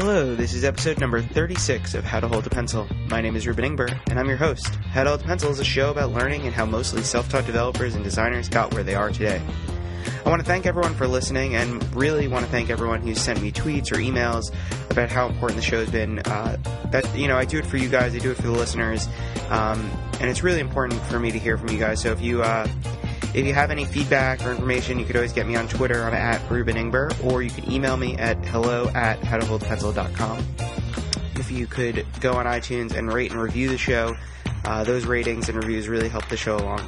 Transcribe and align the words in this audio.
Hello, 0.00 0.34
this 0.34 0.54
is 0.54 0.64
episode 0.64 0.98
number 0.98 1.20
36 1.20 1.92
of 1.92 2.04
How 2.04 2.20
to 2.20 2.26
Hold 2.26 2.46
a 2.46 2.50
Pencil. 2.50 2.88
My 3.08 3.20
name 3.20 3.36
is 3.36 3.46
Ruben 3.46 3.66
Ingber, 3.66 4.00
and 4.08 4.18
I'm 4.18 4.28
your 4.28 4.38
host. 4.38 4.74
How 4.76 5.04
to 5.04 5.10
Hold 5.10 5.20
a 5.20 5.24
Pencil 5.24 5.50
is 5.50 5.58
a 5.58 5.64
show 5.64 5.90
about 5.90 6.12
learning 6.12 6.46
and 6.46 6.54
how 6.54 6.64
mostly 6.64 7.02
self-taught 7.02 7.44
developers 7.44 7.94
and 7.94 8.02
designers 8.02 8.48
got 8.48 8.72
where 8.72 8.82
they 8.82 8.94
are 8.94 9.10
today. 9.10 9.42
I 10.24 10.30
want 10.30 10.40
to 10.40 10.46
thank 10.46 10.64
everyone 10.64 10.94
for 10.94 11.06
listening, 11.06 11.54
and 11.54 11.94
really 11.94 12.28
want 12.28 12.46
to 12.46 12.50
thank 12.50 12.70
everyone 12.70 13.02
who's 13.02 13.20
sent 13.20 13.42
me 13.42 13.52
tweets 13.52 13.92
or 13.92 13.96
emails 13.96 14.54
about 14.90 15.10
how 15.10 15.28
important 15.28 15.60
the 15.60 15.66
show 15.66 15.80
has 15.80 15.90
been. 15.90 16.20
Uh, 16.20 16.56
that 16.92 17.14
you 17.14 17.28
know, 17.28 17.36
I 17.36 17.44
do 17.44 17.58
it 17.58 17.66
for 17.66 17.76
you 17.76 17.90
guys, 17.90 18.14
I 18.14 18.20
do 18.20 18.30
it 18.30 18.36
for 18.36 18.46
the 18.46 18.52
listeners, 18.52 19.06
um, 19.50 19.80
and 20.18 20.30
it's 20.30 20.42
really 20.42 20.60
important 20.60 20.98
for 21.02 21.20
me 21.20 21.30
to 21.30 21.38
hear 21.38 21.58
from 21.58 21.68
you 21.68 21.78
guys. 21.78 22.00
So 22.00 22.10
if 22.10 22.22
you 22.22 22.42
uh, 22.42 22.66
if 23.32 23.46
you 23.46 23.54
have 23.54 23.70
any 23.70 23.84
feedback 23.84 24.44
or 24.44 24.50
information, 24.50 24.98
you 24.98 25.04
could 25.04 25.16
always 25.16 25.32
get 25.32 25.46
me 25.46 25.54
on 25.56 25.68
Twitter. 25.68 26.02
I'm 26.02 26.14
at 26.14 26.50
Ruben 26.50 26.76
Ingber, 26.76 27.12
or 27.24 27.42
you 27.42 27.50
can 27.50 27.70
email 27.70 27.96
me 27.96 28.16
at 28.16 28.44
hello 28.46 28.88
at 28.88 29.20
howtoholdpencil.com. 29.20 30.44
If 31.36 31.50
you 31.50 31.66
could 31.66 32.04
go 32.20 32.32
on 32.32 32.46
iTunes 32.46 32.94
and 32.94 33.12
rate 33.12 33.30
and 33.30 33.40
review 33.40 33.68
the 33.68 33.78
show, 33.78 34.16
uh, 34.64 34.84
those 34.84 35.06
ratings 35.06 35.48
and 35.48 35.56
reviews 35.56 35.88
really 35.88 36.08
help 36.08 36.28
the 36.28 36.36
show 36.36 36.56
along. 36.56 36.86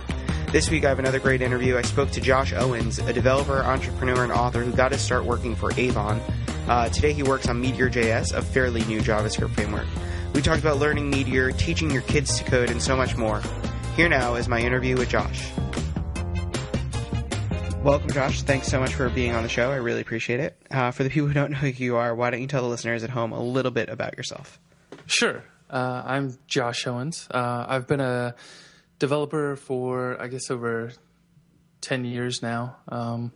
This 0.50 0.68
week 0.68 0.84
I 0.84 0.88
have 0.88 0.98
another 0.98 1.20
great 1.20 1.40
interview. 1.40 1.78
I 1.78 1.82
spoke 1.82 2.10
to 2.10 2.20
Josh 2.20 2.52
Owens, 2.52 2.98
a 2.98 3.12
developer, 3.12 3.62
entrepreneur, 3.62 4.24
and 4.24 4.32
author 4.32 4.62
who 4.62 4.72
got 4.72 4.90
to 4.90 4.98
start 4.98 5.24
working 5.24 5.54
for 5.54 5.72
Avon. 5.78 6.20
Uh, 6.68 6.88
today 6.88 7.12
he 7.12 7.22
works 7.22 7.48
on 7.48 7.60
Meteor.js, 7.60 8.34
a 8.34 8.42
fairly 8.42 8.84
new 8.84 9.00
JavaScript 9.00 9.54
framework. 9.54 9.86
We 10.34 10.42
talked 10.42 10.60
about 10.60 10.78
learning 10.78 11.08
Meteor, 11.08 11.52
teaching 11.52 11.90
your 11.90 12.02
kids 12.02 12.38
to 12.38 12.44
code, 12.44 12.70
and 12.70 12.82
so 12.82 12.96
much 12.96 13.16
more. 13.16 13.40
Here 13.96 14.08
now 14.08 14.34
is 14.34 14.48
my 14.48 14.60
interview 14.60 14.96
with 14.96 15.08
Josh. 15.08 15.50
Welcome, 17.82 18.10
Josh. 18.10 18.42
Thanks 18.42 18.68
so 18.68 18.78
much 18.78 18.94
for 18.94 19.08
being 19.08 19.32
on 19.32 19.42
the 19.42 19.48
show. 19.48 19.72
I 19.72 19.76
really 19.76 20.02
appreciate 20.02 20.38
it. 20.38 20.56
Uh, 20.70 20.92
for 20.92 21.02
the 21.02 21.10
people 21.10 21.26
who 21.26 21.34
don't 21.34 21.50
know 21.50 21.56
who 21.56 21.66
you 21.66 21.96
are, 21.96 22.14
why 22.14 22.30
don't 22.30 22.40
you 22.40 22.46
tell 22.46 22.62
the 22.62 22.68
listeners 22.68 23.02
at 23.02 23.10
home 23.10 23.32
a 23.32 23.42
little 23.42 23.72
bit 23.72 23.88
about 23.88 24.16
yourself? 24.16 24.60
Sure. 25.06 25.42
Uh, 25.68 26.00
I'm 26.06 26.38
Josh 26.46 26.86
Owens. 26.86 27.26
Uh, 27.28 27.66
I've 27.68 27.88
been 27.88 27.98
a 27.98 28.36
developer 29.00 29.56
for, 29.56 30.16
I 30.22 30.28
guess, 30.28 30.48
over 30.48 30.92
10 31.80 32.04
years 32.04 32.40
now. 32.40 32.76
Um, 32.86 33.32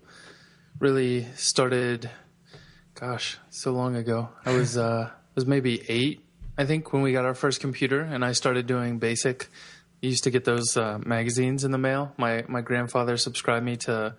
really 0.79 1.27
started, 1.35 2.09
gosh, 2.95 3.39
so 3.51 3.73
long 3.73 3.97
ago. 3.97 4.29
I 4.45 4.53
was, 4.53 4.79
uh, 4.79 5.11
was 5.35 5.45
maybe 5.45 5.83
eight, 5.89 6.25
I 6.57 6.67
think, 6.67 6.93
when 6.93 7.03
we 7.03 7.11
got 7.11 7.25
our 7.25 7.35
first 7.35 7.61
computer, 7.61 8.01
and 8.01 8.25
I 8.25 8.31
started 8.31 8.69
doing 8.69 9.01
basic 9.01 9.51
used 10.01 10.25
to 10.25 10.31
get 10.31 10.45
those 10.45 10.77
uh, 10.77 10.99
magazines 11.05 11.65
in 11.65 11.71
the 11.71 11.79
mail. 11.79 12.13
My 12.17 12.45
my 12.49 12.61
grandfather 12.61 13.17
subscribed 13.17 13.65
me 13.65 13.77
to 13.79 14.15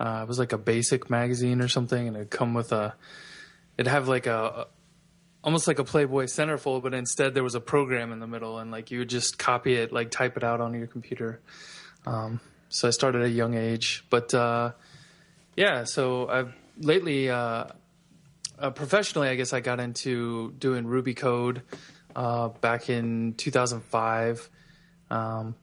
uh, 0.00 0.20
it 0.22 0.28
was 0.28 0.38
like 0.38 0.52
a 0.52 0.58
basic 0.58 1.10
magazine 1.10 1.60
or 1.60 1.68
something, 1.68 2.08
and 2.08 2.16
it'd 2.16 2.30
come 2.30 2.54
with 2.54 2.72
a 2.72 2.94
it'd 3.76 3.90
have 3.90 4.08
like 4.08 4.26
a 4.26 4.66
almost 5.42 5.68
like 5.68 5.78
a 5.78 5.84
Playboy 5.84 6.24
centerfold, 6.24 6.82
but 6.82 6.94
instead 6.94 7.34
there 7.34 7.44
was 7.44 7.54
a 7.54 7.60
program 7.60 8.12
in 8.12 8.18
the 8.18 8.26
middle, 8.26 8.58
and 8.58 8.70
like 8.70 8.90
you 8.90 9.00
would 9.00 9.10
just 9.10 9.38
copy 9.38 9.74
it, 9.74 9.92
like 9.92 10.10
type 10.10 10.36
it 10.36 10.44
out 10.44 10.60
on 10.60 10.74
your 10.74 10.86
computer. 10.86 11.40
Um, 12.06 12.40
so 12.68 12.88
I 12.88 12.90
started 12.90 13.20
at 13.20 13.26
a 13.28 13.30
young 13.30 13.54
age, 13.54 14.04
but 14.10 14.34
uh, 14.34 14.72
yeah, 15.56 15.84
so 15.84 16.28
I've 16.28 16.54
lately. 16.78 17.30
Uh, 17.30 17.66
uh, 18.56 18.70
professionally, 18.70 19.28
I 19.28 19.34
guess 19.34 19.52
I 19.52 19.58
got 19.58 19.80
into 19.80 20.52
doing 20.52 20.86
Ruby 20.86 21.12
code 21.14 21.62
uh, 22.14 22.48
back 22.48 22.88
in 22.88 23.34
2005 23.34 24.48
um, 25.14 25.54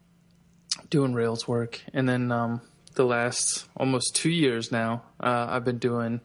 doing 0.89 1.13
Rails 1.13 1.47
work, 1.47 1.81
and 1.93 2.07
then 2.07 2.31
um, 2.31 2.61
the 2.95 3.03
last 3.03 3.65
almost 3.75 4.15
two 4.15 4.29
years 4.29 4.71
now, 4.71 5.03
uh, 5.19 5.47
I've 5.49 5.65
been 5.65 5.77
doing 5.77 6.21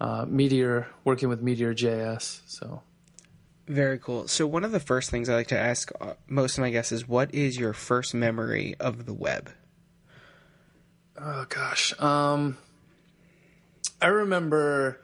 uh, 0.00 0.26
Meteor, 0.28 0.86
working 1.04 1.28
with 1.28 1.42
Meteor 1.42 1.74
JS. 1.74 2.42
So 2.46 2.82
very 3.66 3.98
cool. 3.98 4.28
So 4.28 4.46
one 4.46 4.64
of 4.64 4.72
the 4.72 4.80
first 4.80 5.10
things 5.10 5.28
I 5.28 5.34
like 5.34 5.48
to 5.48 5.58
ask 5.58 5.90
uh, 6.00 6.14
most 6.28 6.58
of 6.58 6.62
my 6.62 6.70
guests 6.70 6.92
is, 6.92 7.08
what 7.08 7.34
is 7.34 7.58
your 7.58 7.72
first 7.72 8.14
memory 8.14 8.74
of 8.78 9.06
the 9.06 9.14
web? 9.14 9.50
Oh 11.18 11.46
gosh, 11.48 11.98
um, 12.00 12.56
I 14.00 14.08
remember 14.08 15.00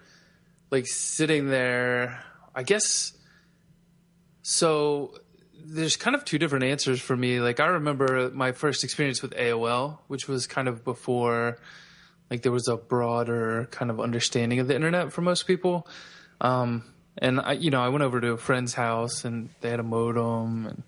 like 0.71 0.87
sitting 0.87 1.49
there. 1.49 2.23
I 2.55 2.63
guess 2.63 3.13
so 4.43 5.13
there's 5.65 5.97
kind 5.97 6.15
of 6.15 6.25
two 6.25 6.39
different 6.39 6.65
answers 6.65 7.01
for 7.01 7.17
me. 7.17 7.41
Like 7.41 7.61
I 7.61 7.67
remember 7.67 8.31
my 8.31 8.53
first 8.53 8.85
experience 8.85 9.23
with 9.23 9.33
AOL, 9.33 9.99
which 10.09 10.29
was 10.29 10.47
kind 10.47 10.69
of 10.69 10.85
before 10.85 11.59
like 12.31 12.43
there 12.43 12.53
was 12.53 12.69
a 12.69 12.77
broader 12.77 13.69
kind 13.71 13.91
of 13.91 14.01
understanding 14.01 14.59
of 14.59 14.69
the 14.69 14.75
internet 14.75 15.13
for 15.13 15.21
most 15.21 15.47
people. 15.47 15.87
Um, 16.41 16.85
and 17.19 17.41
I, 17.41 17.53
you 17.53 17.71
know, 17.71 17.81
I 17.81 17.89
went 17.89 18.03
over 18.03 18.21
to 18.21 18.33
a 18.33 18.37
friend's 18.37 18.75
house 18.75 19.25
and 19.25 19.49
they 19.61 19.71
had 19.71 19.81
a 19.81 19.85
modem 19.85 20.67
and 20.67 20.83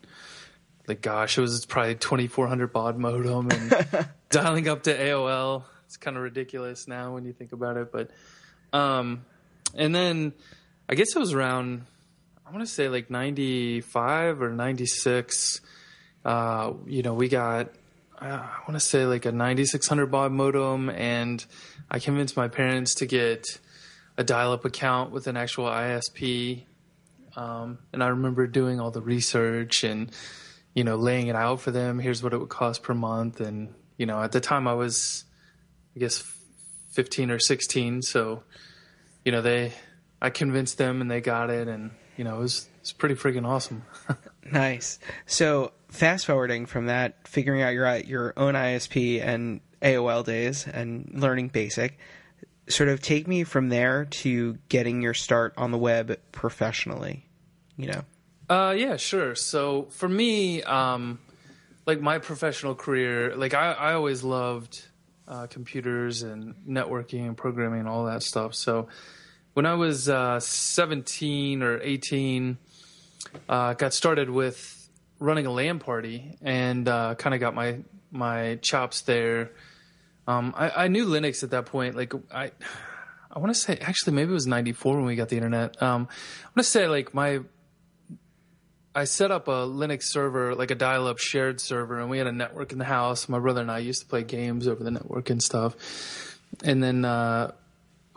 like, 0.86 1.00
gosh, 1.00 1.38
it 1.38 1.40
was 1.40 1.64
probably 1.66 1.94
2400 1.94 2.72
baud 2.72 2.98
modem 2.98 3.50
and 3.50 4.08
dialing 4.30 4.68
up 4.68 4.84
to 4.84 4.96
AOL. 4.96 5.64
It's 5.86 5.96
kind 5.96 6.16
of 6.16 6.22
ridiculous 6.22 6.88
now 6.88 7.14
when 7.14 7.24
you 7.24 7.32
think 7.32 7.52
about 7.52 7.76
it, 7.76 7.92
but, 7.92 8.10
um, 8.72 9.24
and 9.74 9.94
then 9.94 10.32
I 10.88 10.94
guess 10.94 11.14
it 11.14 11.18
was 11.18 11.32
around 11.32 11.86
I 12.48 12.50
want 12.50 12.66
to 12.66 12.72
say 12.72 12.88
like 12.88 13.10
95 13.10 14.40
or 14.40 14.48
96. 14.48 15.60
Uh, 16.24 16.72
you 16.86 17.02
know, 17.02 17.12
we 17.12 17.28
got, 17.28 17.68
uh, 18.18 18.24
I 18.24 18.60
want 18.60 18.72
to 18.72 18.80
say 18.80 19.04
like 19.04 19.26
a 19.26 19.32
9600 19.32 20.06
baud 20.06 20.32
modem, 20.32 20.88
and 20.88 21.44
I 21.90 21.98
convinced 21.98 22.38
my 22.38 22.48
parents 22.48 22.94
to 22.96 23.06
get 23.06 23.60
a 24.16 24.24
dial 24.24 24.52
up 24.52 24.64
account 24.64 25.10
with 25.10 25.26
an 25.26 25.36
actual 25.36 25.66
ISP. 25.66 26.64
Um, 27.36 27.80
and 27.92 28.02
I 28.02 28.08
remember 28.08 28.46
doing 28.46 28.80
all 28.80 28.90
the 28.90 29.02
research 29.02 29.84
and, 29.84 30.10
you 30.72 30.84
know, 30.84 30.96
laying 30.96 31.26
it 31.26 31.36
out 31.36 31.60
for 31.60 31.70
them. 31.70 31.98
Here's 31.98 32.22
what 32.22 32.32
it 32.32 32.38
would 32.38 32.48
cost 32.48 32.82
per 32.82 32.94
month. 32.94 33.42
And, 33.42 33.74
you 33.98 34.06
know, 34.06 34.22
at 34.22 34.32
the 34.32 34.40
time 34.40 34.66
I 34.66 34.72
was, 34.72 35.24
I 35.94 35.98
guess, 35.98 36.24
15 36.92 37.30
or 37.30 37.40
16. 37.40 38.00
So, 38.00 38.42
you 39.22 39.32
know, 39.32 39.42
they, 39.42 39.74
I 40.22 40.30
convinced 40.30 40.78
them 40.78 41.02
and 41.02 41.10
they 41.10 41.20
got 41.20 41.50
it. 41.50 41.68
And, 41.68 41.90
you 42.18 42.24
know, 42.24 42.36
it 42.36 42.40
was, 42.40 42.68
it's 42.80 42.92
pretty 42.92 43.14
freaking 43.14 43.46
awesome. 43.46 43.84
nice. 44.52 44.98
So 45.26 45.72
fast 45.88 46.26
forwarding 46.26 46.66
from 46.66 46.86
that, 46.86 47.26
figuring 47.26 47.62
out 47.62 47.70
your 47.72 47.96
your 47.98 48.34
own 48.36 48.54
ISP 48.54 49.22
and 49.22 49.60
AOL 49.80 50.24
days 50.24 50.66
and 50.66 51.10
learning 51.14 51.48
basic, 51.48 51.98
sort 52.68 52.88
of 52.88 53.00
take 53.00 53.26
me 53.26 53.44
from 53.44 53.68
there 53.68 54.04
to 54.06 54.58
getting 54.68 55.00
your 55.00 55.14
start 55.14 55.54
on 55.56 55.70
the 55.70 55.78
web 55.78 56.18
professionally. 56.32 57.24
You 57.76 57.92
know. 57.92 58.02
Uh, 58.50 58.74
yeah, 58.76 58.96
sure. 58.96 59.34
So 59.34 59.84
for 59.90 60.08
me, 60.08 60.62
um, 60.62 61.18
like 61.86 62.00
my 62.00 62.18
professional 62.18 62.74
career, 62.74 63.36
like 63.36 63.54
I, 63.54 63.72
I 63.72 63.92
always 63.92 64.24
loved 64.24 64.84
uh, 65.28 65.46
computers 65.46 66.22
and 66.22 66.54
networking 66.66 67.26
and 67.26 67.36
programming 67.36 67.80
and 67.80 67.88
all 67.88 68.06
that 68.06 68.22
stuff. 68.22 68.54
So 68.54 68.88
when 69.58 69.66
I 69.66 69.74
was 69.74 70.08
uh, 70.08 70.38
17 70.38 71.64
or 71.64 71.80
18, 71.82 72.58
uh, 73.48 73.74
got 73.74 73.92
started 73.92 74.30
with 74.30 74.88
running 75.18 75.46
a 75.46 75.50
LAN 75.50 75.80
party 75.80 76.38
and 76.40 76.88
uh, 76.88 77.16
kind 77.16 77.34
of 77.34 77.40
got 77.40 77.56
my 77.56 77.80
my 78.12 78.60
chops 78.62 79.00
there. 79.00 79.50
Um, 80.28 80.54
I, 80.56 80.84
I, 80.84 80.86
knew 80.86 81.06
Linux 81.06 81.42
at 81.42 81.50
that 81.50 81.66
point. 81.66 81.96
Like 81.96 82.12
I, 82.32 82.52
I 83.32 83.40
want 83.40 83.52
to 83.52 83.60
say 83.60 83.76
actually 83.78 84.12
maybe 84.12 84.30
it 84.30 84.34
was 84.34 84.46
'94 84.46 84.94
when 84.94 85.06
we 85.06 85.16
got 85.16 85.28
the 85.28 85.34
internet. 85.34 85.82
Um, 85.82 86.06
I 86.44 86.46
want 86.46 86.58
to 86.58 86.62
say 86.62 86.86
like 86.86 87.12
my. 87.12 87.40
I 88.94 89.04
set 89.04 89.32
up 89.32 89.48
a 89.48 89.66
Linux 89.66 90.04
server, 90.04 90.54
like 90.54 90.70
a 90.70 90.76
dial-up 90.76 91.18
shared 91.18 91.60
server, 91.60 91.98
and 91.98 92.08
we 92.08 92.18
had 92.18 92.28
a 92.28 92.32
network 92.32 92.70
in 92.70 92.78
the 92.78 92.84
house. 92.84 93.28
My 93.28 93.40
brother 93.40 93.62
and 93.62 93.72
I 93.72 93.78
used 93.80 94.02
to 94.02 94.06
play 94.06 94.22
games 94.22 94.68
over 94.68 94.84
the 94.84 94.92
network 94.92 95.30
and 95.30 95.42
stuff. 95.42 96.38
And 96.62 96.80
then 96.80 97.04
uh, 97.04 97.50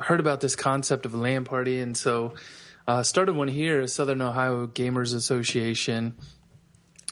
heard 0.01 0.19
about 0.19 0.41
this 0.41 0.55
concept 0.55 1.05
of 1.05 1.13
a 1.13 1.17
LAN 1.17 1.43
party, 1.43 1.79
and 1.79 1.95
so 1.95 2.33
uh, 2.87 3.03
started 3.03 3.35
one 3.35 3.47
here, 3.47 3.85
Southern 3.87 4.21
Ohio 4.21 4.67
Gamers 4.67 5.15
Association. 5.15 6.15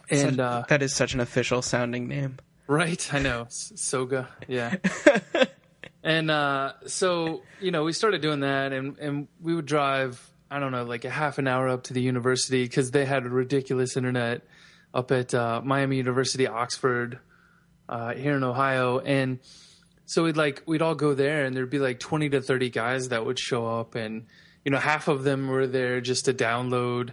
And 0.10 0.36
such, 0.36 0.40
uh, 0.40 0.64
that 0.70 0.82
is 0.82 0.96
such 0.96 1.14
an 1.14 1.20
official 1.20 1.62
sounding 1.62 2.08
name, 2.08 2.38
right? 2.68 3.14
I 3.14 3.20
know, 3.20 3.46
Soga, 3.50 4.28
yeah. 4.48 4.76
and 6.04 6.32
uh, 6.32 6.74
so 6.88 7.44
you 7.62 7.72
know, 7.72 7.84
we 7.84 7.94
started 7.94 8.22
doing 8.22 8.40
that, 8.40 8.74
and 8.74 8.98
and 8.98 9.28
we 9.42 9.54
would 9.56 9.66
drive. 9.68 10.26
I 10.52 10.60
don't 10.60 10.72
know, 10.72 10.84
like 10.84 11.06
a 11.06 11.12
half 11.12 11.38
an 11.38 11.48
hour 11.48 11.70
up 11.70 11.84
to 11.84 11.94
the 11.94 12.02
university 12.02 12.64
because 12.64 12.90
they 12.90 13.06
had 13.06 13.24
a 13.24 13.30
ridiculous 13.30 13.96
internet 13.96 14.42
up 14.96 15.12
at 15.12 15.34
uh, 15.36 15.62
Miami 15.64 15.98
University, 15.98 16.48
Oxford, 16.48 17.20
uh, 17.88 18.14
here 18.14 18.36
in 18.36 18.44
Ohio, 18.44 19.00
and 19.00 19.40
so 20.10 20.24
we'd 20.24 20.38
like 20.38 20.64
we'd 20.66 20.82
all 20.82 20.96
go 20.96 21.14
there 21.14 21.46
and 21.46 21.56
there'd 21.56 21.70
be 21.70 21.80
like 21.80 22.00
20 22.00 22.30
to 22.30 22.42
30 22.42 22.70
guys 22.70 23.10
that 23.10 23.26
would 23.26 23.38
show 23.38 23.68
up 23.80 23.96
and 23.96 24.26
you 24.66 24.72
know 24.72 24.80
half 24.80 25.08
of 25.08 25.24
them 25.24 25.48
were 25.48 25.68
there 25.68 26.02
just 26.02 26.26
to 26.26 26.34
download 26.34 27.12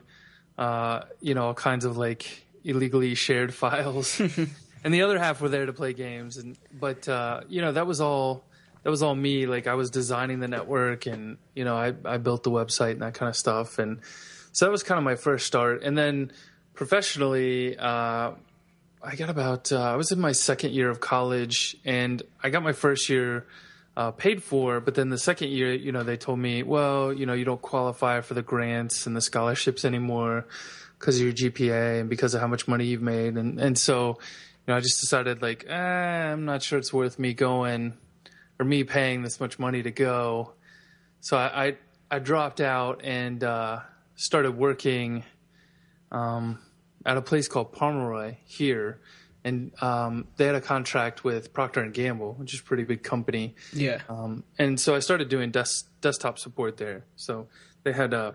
uh, 0.58 1.02
you 1.20 1.34
know 1.34 1.46
all 1.46 1.54
kinds 1.54 1.84
of 1.84 1.96
like 1.96 2.46
illegally 2.64 3.14
shared 3.14 3.52
files 3.62 4.20
and 4.84 4.94
the 4.94 5.02
other 5.02 5.18
half 5.18 5.40
were 5.40 5.48
there 5.48 5.66
to 5.66 5.72
play 5.72 5.92
games 5.92 6.36
and 6.36 6.56
but 6.72 7.08
uh, 7.08 7.40
you 7.48 7.60
know 7.60 7.72
that 7.72 7.86
was 7.86 8.00
all 8.00 8.44
that 8.86 8.90
was 8.90 9.02
all 9.02 9.16
me. 9.16 9.46
Like 9.46 9.66
I 9.66 9.74
was 9.74 9.90
designing 9.90 10.38
the 10.38 10.46
network, 10.46 11.06
and 11.06 11.38
you 11.56 11.64
know, 11.64 11.74
I 11.74 11.92
I 12.04 12.18
built 12.18 12.44
the 12.44 12.52
website 12.52 12.92
and 12.92 13.02
that 13.02 13.14
kind 13.14 13.28
of 13.28 13.34
stuff, 13.34 13.80
and 13.80 13.98
so 14.52 14.64
that 14.64 14.70
was 14.70 14.84
kind 14.84 14.96
of 14.96 15.02
my 15.02 15.16
first 15.16 15.44
start. 15.44 15.82
And 15.82 15.98
then 15.98 16.30
professionally, 16.72 17.76
uh, 17.76 18.30
I 19.06 19.14
got 19.14 19.30
about 19.30 19.70
uh, 19.70 19.80
I 19.80 19.94
was 19.94 20.10
in 20.10 20.20
my 20.20 20.32
second 20.32 20.72
year 20.72 20.90
of 20.90 20.98
college, 20.98 21.76
and 21.84 22.20
I 22.42 22.50
got 22.50 22.62
my 22.62 22.72
first 22.72 23.08
year. 23.08 23.46
Uh, 23.96 24.10
paid 24.10 24.42
for, 24.42 24.78
but 24.78 24.94
then 24.94 25.08
the 25.08 25.16
second 25.16 25.48
year, 25.48 25.72
you 25.72 25.90
know, 25.90 26.02
they 26.02 26.18
told 26.18 26.38
me, 26.38 26.62
well, 26.62 27.14
you 27.14 27.24
know, 27.24 27.32
you 27.32 27.46
don't 27.46 27.62
qualify 27.62 28.20
for 28.20 28.34
the 28.34 28.42
grants 28.42 29.06
and 29.06 29.16
the 29.16 29.22
scholarships 29.22 29.86
anymore 29.86 30.44
because 30.98 31.18
of 31.18 31.22
your 31.22 31.32
GPA 31.32 32.00
and 32.00 32.10
because 32.10 32.34
of 32.34 32.42
how 32.42 32.46
much 32.46 32.68
money 32.68 32.84
you've 32.84 33.00
made, 33.00 33.38
and 33.38 33.58
and 33.58 33.78
so, 33.78 34.18
you 34.18 34.64
know, 34.68 34.76
I 34.76 34.80
just 34.80 35.00
decided 35.00 35.40
like, 35.40 35.64
eh, 35.66 35.74
I'm 35.74 36.44
not 36.44 36.62
sure 36.62 36.78
it's 36.78 36.92
worth 36.92 37.18
me 37.18 37.32
going 37.32 37.94
or 38.58 38.66
me 38.66 38.84
paying 38.84 39.22
this 39.22 39.40
much 39.40 39.58
money 39.58 39.82
to 39.82 39.90
go. 39.90 40.52
So 41.20 41.38
I 41.38 41.64
I, 41.64 41.76
I 42.10 42.18
dropped 42.18 42.60
out 42.60 43.00
and 43.02 43.42
uh, 43.42 43.80
started 44.16 44.58
working 44.58 45.24
um, 46.12 46.58
at 47.06 47.16
a 47.16 47.22
place 47.22 47.46
called 47.46 47.72
Pomeroy 47.72 48.34
here, 48.44 49.00
and 49.44 49.70
um, 49.80 50.26
they 50.36 50.46
had 50.46 50.56
a 50.56 50.60
contract 50.60 51.22
with 51.22 51.52
Procter 51.52 51.80
and 51.80 51.94
Gamble, 51.94 52.34
which 52.34 52.52
is 52.52 52.60
a 52.60 52.62
pretty 52.64 52.82
big 52.82 53.04
company. 53.04 53.54
Yeah. 53.72 54.00
Um, 54.08 54.42
and 54.58 54.78
so 54.78 54.96
I 54.96 54.98
started 54.98 55.28
doing 55.28 55.52
des- 55.52 55.84
desktop 56.00 56.40
support 56.40 56.78
there. 56.78 57.04
So 57.14 57.46
they 57.84 57.92
had, 57.92 58.12
uh, 58.12 58.32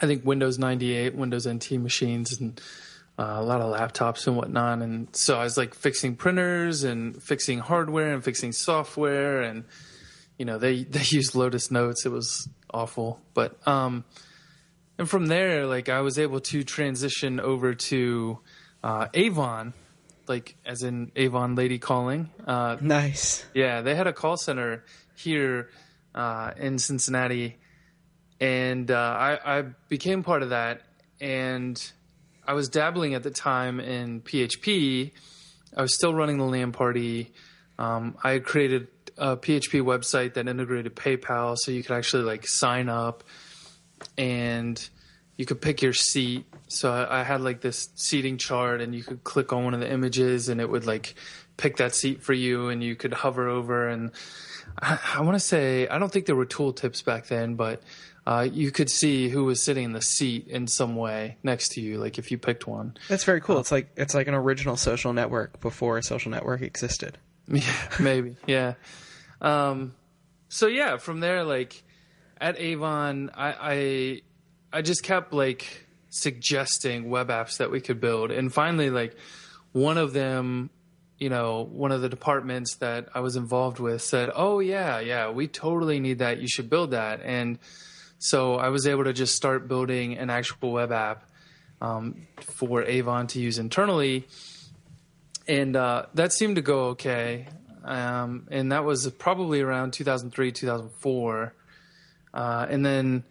I 0.00 0.06
think, 0.06 0.24
Windows 0.24 0.56
98, 0.56 1.16
Windows 1.16 1.48
NT 1.48 1.72
machines, 1.72 2.38
and 2.40 2.60
uh, 3.18 3.38
a 3.38 3.42
lot 3.42 3.60
of 3.60 3.74
laptops 3.74 4.28
and 4.28 4.36
whatnot. 4.36 4.78
And 4.78 5.14
so 5.16 5.36
I 5.36 5.42
was 5.42 5.58
like 5.58 5.74
fixing 5.74 6.14
printers 6.14 6.84
and 6.84 7.20
fixing 7.20 7.58
hardware 7.58 8.14
and 8.14 8.22
fixing 8.22 8.52
software. 8.52 9.42
And, 9.42 9.64
you 10.38 10.44
know, 10.44 10.58
they, 10.58 10.84
they 10.84 11.02
used 11.06 11.34
Lotus 11.34 11.72
Notes. 11.72 12.06
It 12.06 12.12
was 12.12 12.48
awful. 12.72 13.20
But, 13.34 13.58
um, 13.66 14.04
and 14.98 15.08
from 15.08 15.26
there, 15.26 15.66
like 15.66 15.88
I 15.88 16.00
was 16.00 16.18
able 16.18 16.40
to 16.40 16.64
transition 16.64 17.40
over 17.40 17.74
to 17.74 18.38
uh, 18.82 19.06
Avon, 19.14 19.72
like 20.26 20.56
as 20.66 20.82
in 20.82 21.12
Avon 21.16 21.54
Lady 21.54 21.78
Calling. 21.78 22.30
Uh, 22.46 22.76
Nice. 22.80 23.44
yeah, 23.54 23.80
they 23.82 23.94
had 23.94 24.06
a 24.06 24.12
call 24.12 24.36
center 24.36 24.84
here 25.16 25.70
uh, 26.14 26.52
in 26.56 26.78
Cincinnati, 26.78 27.56
and 28.40 28.90
uh, 28.90 28.96
I, 28.96 29.58
I 29.58 29.62
became 29.88 30.22
part 30.22 30.42
of 30.42 30.50
that. 30.50 30.82
And 31.20 31.80
I 32.46 32.52
was 32.54 32.68
dabbling 32.68 33.14
at 33.14 33.22
the 33.22 33.30
time 33.30 33.80
in 33.80 34.20
PHP. 34.20 35.12
I 35.76 35.82
was 35.82 35.94
still 35.94 36.14
running 36.14 36.38
the 36.38 36.44
LAN 36.44 36.72
party. 36.72 37.32
Um, 37.78 38.16
I 38.22 38.32
had 38.32 38.44
created 38.44 38.88
a 39.16 39.36
PHP 39.36 39.82
website 39.82 40.34
that 40.34 40.46
integrated 40.48 40.94
PayPal, 40.94 41.56
so 41.58 41.72
you 41.72 41.82
could 41.82 41.96
actually 41.96 42.22
like 42.22 42.46
sign 42.46 42.88
up 42.88 43.24
and 44.16 44.88
you 45.36 45.46
could 45.46 45.60
pick 45.60 45.82
your 45.82 45.92
seat. 45.92 46.46
So 46.68 46.92
I, 46.92 47.20
I 47.20 47.22
had 47.22 47.40
like 47.40 47.60
this 47.60 47.88
seating 47.94 48.38
chart, 48.38 48.80
and 48.80 48.94
you 48.94 49.02
could 49.02 49.24
click 49.24 49.52
on 49.52 49.64
one 49.64 49.74
of 49.74 49.80
the 49.80 49.90
images, 49.90 50.48
and 50.48 50.60
it 50.60 50.68
would 50.68 50.86
like 50.86 51.14
pick 51.56 51.76
that 51.78 51.94
seat 51.94 52.22
for 52.22 52.32
you, 52.32 52.68
and 52.68 52.82
you 52.82 52.96
could 52.96 53.12
hover 53.12 53.48
over. 53.48 53.88
And 53.88 54.10
I, 54.80 54.98
I 55.16 55.20
want 55.22 55.36
to 55.36 55.40
say 55.40 55.88
I 55.88 55.98
don't 55.98 56.12
think 56.12 56.26
there 56.26 56.36
were 56.36 56.46
tooltips 56.46 57.04
back 57.04 57.26
then, 57.26 57.54
but 57.54 57.82
uh, 58.26 58.46
you 58.52 58.70
could 58.70 58.90
see 58.90 59.30
who 59.30 59.44
was 59.44 59.62
sitting 59.62 59.84
in 59.84 59.92
the 59.92 60.02
seat 60.02 60.48
in 60.48 60.66
some 60.66 60.96
way 60.96 61.38
next 61.42 61.70
to 61.70 61.80
you, 61.80 61.98
like 61.98 62.18
if 62.18 62.30
you 62.30 62.36
picked 62.36 62.66
one. 62.66 62.94
That's 63.08 63.24
very 63.24 63.40
cool. 63.40 63.58
It's 63.58 63.72
like 63.72 63.88
it's 63.96 64.14
like 64.14 64.28
an 64.28 64.34
original 64.34 64.76
social 64.76 65.14
network 65.14 65.60
before 65.60 65.96
a 65.96 66.02
social 66.02 66.30
network 66.30 66.62
existed. 66.62 67.18
Yeah, 67.50 67.72
maybe. 67.98 68.36
Yeah. 68.46 68.74
Um, 69.40 69.94
so 70.50 70.66
yeah, 70.66 70.98
from 70.98 71.20
there, 71.20 71.44
like 71.44 71.82
at 72.40 72.58
Avon, 72.58 73.30
I, 73.34 73.54
I 73.60 74.22
I 74.78 74.82
just 74.82 75.02
kept 75.02 75.32
like 75.32 75.86
suggesting 76.10 77.10
web 77.10 77.28
apps 77.28 77.58
that 77.58 77.70
we 77.70 77.80
could 77.80 78.00
build, 78.00 78.30
and 78.30 78.52
finally, 78.52 78.90
like 78.90 79.16
one 79.72 79.98
of 79.98 80.12
them, 80.12 80.70
you 81.18 81.28
know, 81.28 81.68
one 81.70 81.92
of 81.92 82.00
the 82.00 82.08
departments 82.08 82.76
that 82.76 83.08
I 83.14 83.20
was 83.20 83.36
involved 83.36 83.78
with 83.78 84.02
said, 84.02 84.30
"Oh 84.34 84.60
yeah, 84.60 85.00
yeah, 85.00 85.30
we 85.30 85.48
totally 85.48 86.00
need 86.00 86.18
that. 86.18 86.38
You 86.40 86.48
should 86.48 86.70
build 86.70 86.92
that." 86.92 87.20
And 87.22 87.58
so 88.18 88.56
I 88.56 88.68
was 88.68 88.86
able 88.86 89.04
to 89.04 89.12
just 89.12 89.34
start 89.34 89.68
building 89.68 90.18
an 90.18 90.30
actual 90.30 90.72
web 90.72 90.92
app 90.92 91.28
um, 91.80 92.26
for 92.40 92.82
Avon 92.82 93.26
to 93.28 93.40
use 93.40 93.58
internally 93.58 94.26
and 95.48 95.74
uh, 95.74 96.04
that 96.14 96.32
seemed 96.32 96.56
to 96.56 96.62
go 96.62 96.88
okay. 96.88 97.48
Um, 97.82 98.46
and 98.50 98.70
that 98.70 98.84
was 98.84 99.10
probably 99.12 99.62
around 99.62 99.94
2003, 99.94 100.52
2004. 100.52 101.54
Uh, 102.38 102.64
and 102.70 102.86
then, 102.86 103.24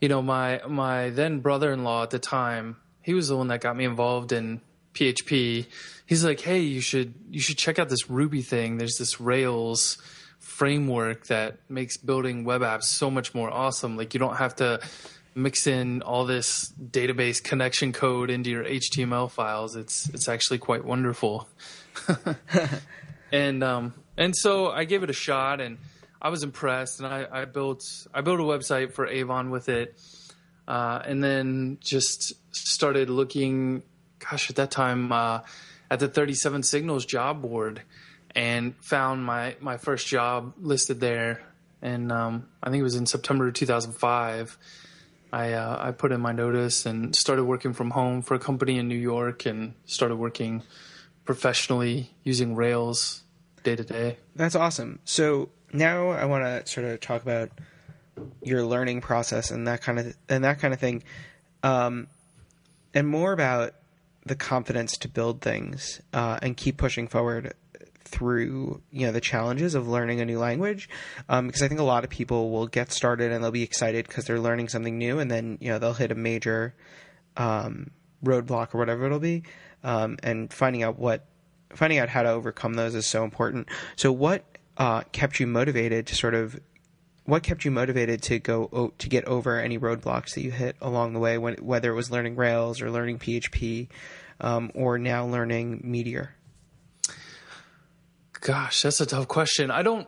you 0.00 0.08
know, 0.08 0.22
my 0.22 0.58
my 0.66 1.10
then 1.10 1.40
brother-in-law 1.40 2.04
at 2.04 2.10
the 2.10 2.18
time, 2.18 2.76
he 3.02 3.12
was 3.12 3.28
the 3.28 3.36
one 3.36 3.48
that 3.48 3.60
got 3.60 3.76
me 3.76 3.84
involved 3.84 4.32
in 4.32 4.62
PHP. 4.94 5.66
He's 6.06 6.24
like, 6.24 6.40
"Hey, 6.40 6.60
you 6.60 6.80
should 6.80 7.12
you 7.28 7.40
should 7.40 7.58
check 7.58 7.78
out 7.78 7.90
this 7.90 8.08
Ruby 8.08 8.40
thing. 8.40 8.78
There's 8.78 8.96
this 8.96 9.20
Rails 9.20 9.98
framework 10.38 11.26
that 11.26 11.58
makes 11.68 11.98
building 11.98 12.44
web 12.44 12.62
apps 12.62 12.84
so 12.84 13.10
much 13.10 13.34
more 13.34 13.50
awesome. 13.50 13.98
Like 13.98 14.14
you 14.14 14.20
don't 14.20 14.36
have 14.36 14.56
to 14.56 14.80
mix 15.34 15.66
in 15.66 16.00
all 16.00 16.24
this 16.24 16.72
database 16.80 17.44
connection 17.44 17.92
code 17.92 18.30
into 18.30 18.48
your 18.48 18.64
HTML 18.64 19.30
files. 19.30 19.76
It's 19.76 20.08
it's 20.08 20.26
actually 20.26 20.58
quite 20.58 20.86
wonderful. 20.86 21.46
and 23.30 23.62
um 23.62 23.92
and 24.16 24.34
so 24.34 24.70
I 24.70 24.84
gave 24.84 25.02
it 25.02 25.10
a 25.10 25.18
shot 25.28 25.60
and 25.60 25.76
I 26.24 26.30
was 26.30 26.42
impressed 26.42 27.00
and 27.00 27.06
I, 27.06 27.26
I 27.30 27.44
built 27.44 27.84
I 28.14 28.22
built 28.22 28.40
a 28.40 28.44
website 28.44 28.92
for 28.92 29.06
Avon 29.06 29.50
with 29.50 29.68
it. 29.68 30.00
Uh, 30.66 30.98
and 31.04 31.22
then 31.22 31.76
just 31.82 32.32
started 32.56 33.10
looking 33.10 33.82
gosh 34.18 34.48
at 34.48 34.56
that 34.56 34.70
time 34.70 35.12
uh, 35.12 35.40
at 35.90 36.00
the 36.00 36.08
37 36.08 36.62
signals 36.62 37.04
job 37.04 37.42
board 37.42 37.82
and 38.34 38.74
found 38.82 39.22
my 39.22 39.56
my 39.60 39.76
first 39.76 40.06
job 40.06 40.54
listed 40.58 40.98
there 40.98 41.42
and 41.82 42.10
um, 42.10 42.48
I 42.62 42.70
think 42.70 42.80
it 42.80 42.84
was 42.84 42.96
in 42.96 43.04
September 43.04 43.50
2005 43.50 44.56
I 45.30 45.52
uh, 45.52 45.76
I 45.78 45.90
put 45.90 46.10
in 46.10 46.22
my 46.22 46.32
notice 46.32 46.86
and 46.86 47.14
started 47.14 47.44
working 47.44 47.74
from 47.74 47.90
home 47.90 48.22
for 48.22 48.34
a 48.34 48.38
company 48.38 48.78
in 48.78 48.88
New 48.88 48.94
York 48.98 49.44
and 49.44 49.74
started 49.84 50.16
working 50.16 50.62
professionally 51.26 52.10
using 52.22 52.54
Rails 52.54 53.24
day 53.64 53.76
to 53.76 53.84
day. 53.84 54.18
That's 54.36 54.54
awesome. 54.54 55.00
So 55.04 55.50
now 55.74 56.10
I 56.10 56.24
want 56.24 56.44
to 56.44 56.70
sort 56.70 56.86
of 56.86 57.00
talk 57.00 57.22
about 57.22 57.50
your 58.42 58.64
learning 58.64 59.00
process 59.00 59.50
and 59.50 59.66
that 59.66 59.82
kind 59.82 59.98
of 59.98 60.16
and 60.28 60.44
that 60.44 60.60
kind 60.60 60.72
of 60.72 60.80
thing, 60.80 61.02
um, 61.62 62.06
and 62.94 63.06
more 63.08 63.32
about 63.32 63.74
the 64.24 64.36
confidence 64.36 64.96
to 64.98 65.08
build 65.08 65.42
things 65.42 66.00
uh, 66.12 66.38
and 66.40 66.56
keep 66.56 66.76
pushing 66.76 67.08
forward 67.08 67.54
through 68.04 68.80
you 68.90 69.06
know 69.06 69.12
the 69.12 69.20
challenges 69.20 69.74
of 69.74 69.88
learning 69.88 70.20
a 70.20 70.24
new 70.24 70.38
language 70.38 70.88
um, 71.28 71.46
because 71.46 71.62
I 71.62 71.68
think 71.68 71.80
a 71.80 71.84
lot 71.84 72.04
of 72.04 72.10
people 72.10 72.50
will 72.50 72.66
get 72.66 72.92
started 72.92 73.32
and 73.32 73.42
they'll 73.42 73.50
be 73.50 73.62
excited 73.62 74.06
because 74.06 74.26
they're 74.26 74.38
learning 74.38 74.68
something 74.68 74.96
new 74.96 75.18
and 75.18 75.30
then 75.30 75.58
you 75.60 75.68
know 75.70 75.78
they'll 75.78 75.94
hit 75.94 76.12
a 76.12 76.14
major 76.14 76.74
um, 77.36 77.90
roadblock 78.22 78.74
or 78.74 78.78
whatever 78.78 79.06
it'll 79.06 79.18
be 79.18 79.42
um, 79.82 80.16
and 80.22 80.52
finding 80.52 80.82
out 80.82 80.98
what 80.98 81.26
finding 81.74 81.98
out 81.98 82.08
how 82.08 82.22
to 82.22 82.30
overcome 82.30 82.74
those 82.74 82.94
is 82.94 83.06
so 83.06 83.24
important. 83.24 83.68
So 83.96 84.12
what 84.12 84.44
uh, 84.76 85.02
kept 85.12 85.40
you 85.40 85.46
motivated 85.46 86.06
to 86.08 86.14
sort 86.14 86.34
of 86.34 86.58
what 87.24 87.42
kept 87.42 87.64
you 87.64 87.70
motivated 87.70 88.22
to 88.22 88.38
go 88.38 88.92
to 88.98 89.08
get 89.08 89.24
over 89.24 89.58
any 89.58 89.78
roadblocks 89.78 90.34
that 90.34 90.42
you 90.42 90.50
hit 90.50 90.76
along 90.80 91.14
the 91.14 91.18
way 91.18 91.38
when 91.38 91.54
whether 91.56 91.90
it 91.90 91.94
was 91.94 92.10
learning 92.10 92.36
Rails 92.36 92.82
or 92.82 92.90
learning 92.90 93.18
PHP 93.18 93.88
um, 94.40 94.70
or 94.74 94.98
now 94.98 95.26
learning 95.26 95.80
Meteor? 95.84 96.34
Gosh, 98.40 98.82
that's 98.82 99.00
a 99.00 99.06
tough 99.06 99.26
question. 99.26 99.70
I 99.70 99.82
don't, 99.82 100.06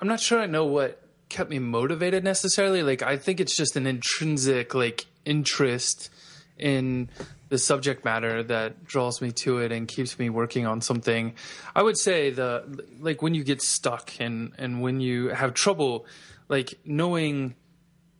I'm 0.00 0.06
not 0.06 0.20
sure 0.20 0.38
I 0.38 0.46
know 0.46 0.66
what 0.66 1.02
kept 1.28 1.50
me 1.50 1.58
motivated 1.58 2.22
necessarily. 2.22 2.84
Like, 2.84 3.02
I 3.02 3.16
think 3.16 3.40
it's 3.40 3.56
just 3.56 3.74
an 3.74 3.88
intrinsic, 3.88 4.72
like, 4.72 5.06
interest 5.24 6.10
in 6.56 7.08
the 7.52 7.58
subject 7.58 8.02
matter 8.02 8.42
that 8.42 8.82
draws 8.82 9.20
me 9.20 9.30
to 9.30 9.58
it 9.58 9.72
and 9.72 9.86
keeps 9.86 10.18
me 10.18 10.30
working 10.30 10.66
on 10.66 10.80
something. 10.80 11.34
I 11.76 11.82
would 11.82 11.98
say 11.98 12.30
the, 12.30 12.82
like, 12.98 13.20
when 13.20 13.34
you 13.34 13.44
get 13.44 13.60
stuck 13.60 14.10
and, 14.18 14.54
and 14.56 14.80
when 14.80 15.02
you 15.02 15.28
have 15.28 15.52
trouble, 15.52 16.06
like, 16.48 16.80
knowing 16.86 17.54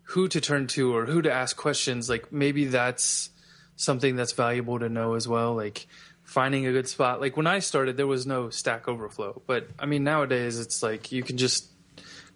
who 0.02 0.28
to 0.28 0.38
turn 0.38 0.66
to 0.66 0.94
or 0.94 1.06
who 1.06 1.22
to 1.22 1.32
ask 1.32 1.56
questions, 1.56 2.10
like, 2.10 2.30
maybe 2.30 2.66
that's 2.66 3.30
something 3.76 4.16
that's 4.16 4.32
valuable 4.32 4.78
to 4.78 4.90
know 4.90 5.14
as 5.14 5.26
well. 5.26 5.54
Like, 5.54 5.86
finding 6.24 6.66
a 6.66 6.72
good 6.72 6.86
spot. 6.86 7.22
Like 7.22 7.34
when 7.34 7.46
I 7.46 7.60
started, 7.60 7.96
there 7.96 8.06
was 8.06 8.26
no 8.26 8.50
Stack 8.50 8.86
Overflow, 8.86 9.40
but 9.46 9.68
I 9.78 9.86
mean 9.86 10.04
nowadays 10.04 10.60
it's 10.60 10.82
like 10.82 11.10
you 11.10 11.22
can 11.22 11.36
just 11.36 11.68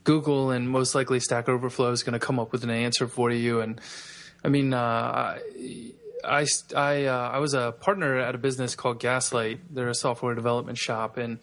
Google 0.05 0.51
and 0.51 0.69
most 0.69 0.95
likely 0.95 1.21
Stack 1.21 1.49
Overflow 1.49 1.93
is 1.93 2.03
going 2.03 2.19
to 2.19 2.19
come 2.19 2.39
up 2.39 2.53
with 2.53 2.65
an 2.65 2.71
answer 2.71 3.07
for 3.07 3.31
you. 3.31 3.61
And 3.61 3.81
I 4.45 4.49
mean, 4.49 4.73
uh, 4.73 5.39
I 6.27 6.41
I 6.41 6.47
I, 6.75 7.05
uh, 7.05 7.31
I 7.35 7.39
was 7.39 7.55
a 7.55 7.73
partner 7.73 8.19
at 8.19 8.35
a 8.35 8.39
business 8.39 8.75
called 8.75 9.01
Gaslight. 9.01 9.75
They're 9.75 9.89
a 9.89 9.95
software 9.95 10.35
development 10.35 10.79
shop, 10.79 11.17
and 11.17 11.39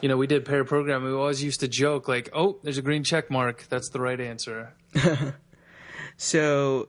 you 0.00 0.08
know, 0.08 0.16
we 0.16 0.26
did 0.26 0.44
pair 0.44 0.64
programming. 0.64 1.10
We 1.10 1.16
always 1.16 1.42
used 1.42 1.60
to 1.60 1.68
joke 1.68 2.08
like, 2.08 2.30
"Oh, 2.32 2.58
there's 2.62 2.78
a 2.78 2.82
green 2.82 3.04
check 3.04 3.30
mark. 3.30 3.66
That's 3.68 3.90
the 3.90 4.00
right 4.00 4.20
answer." 4.20 4.74
so, 6.16 6.88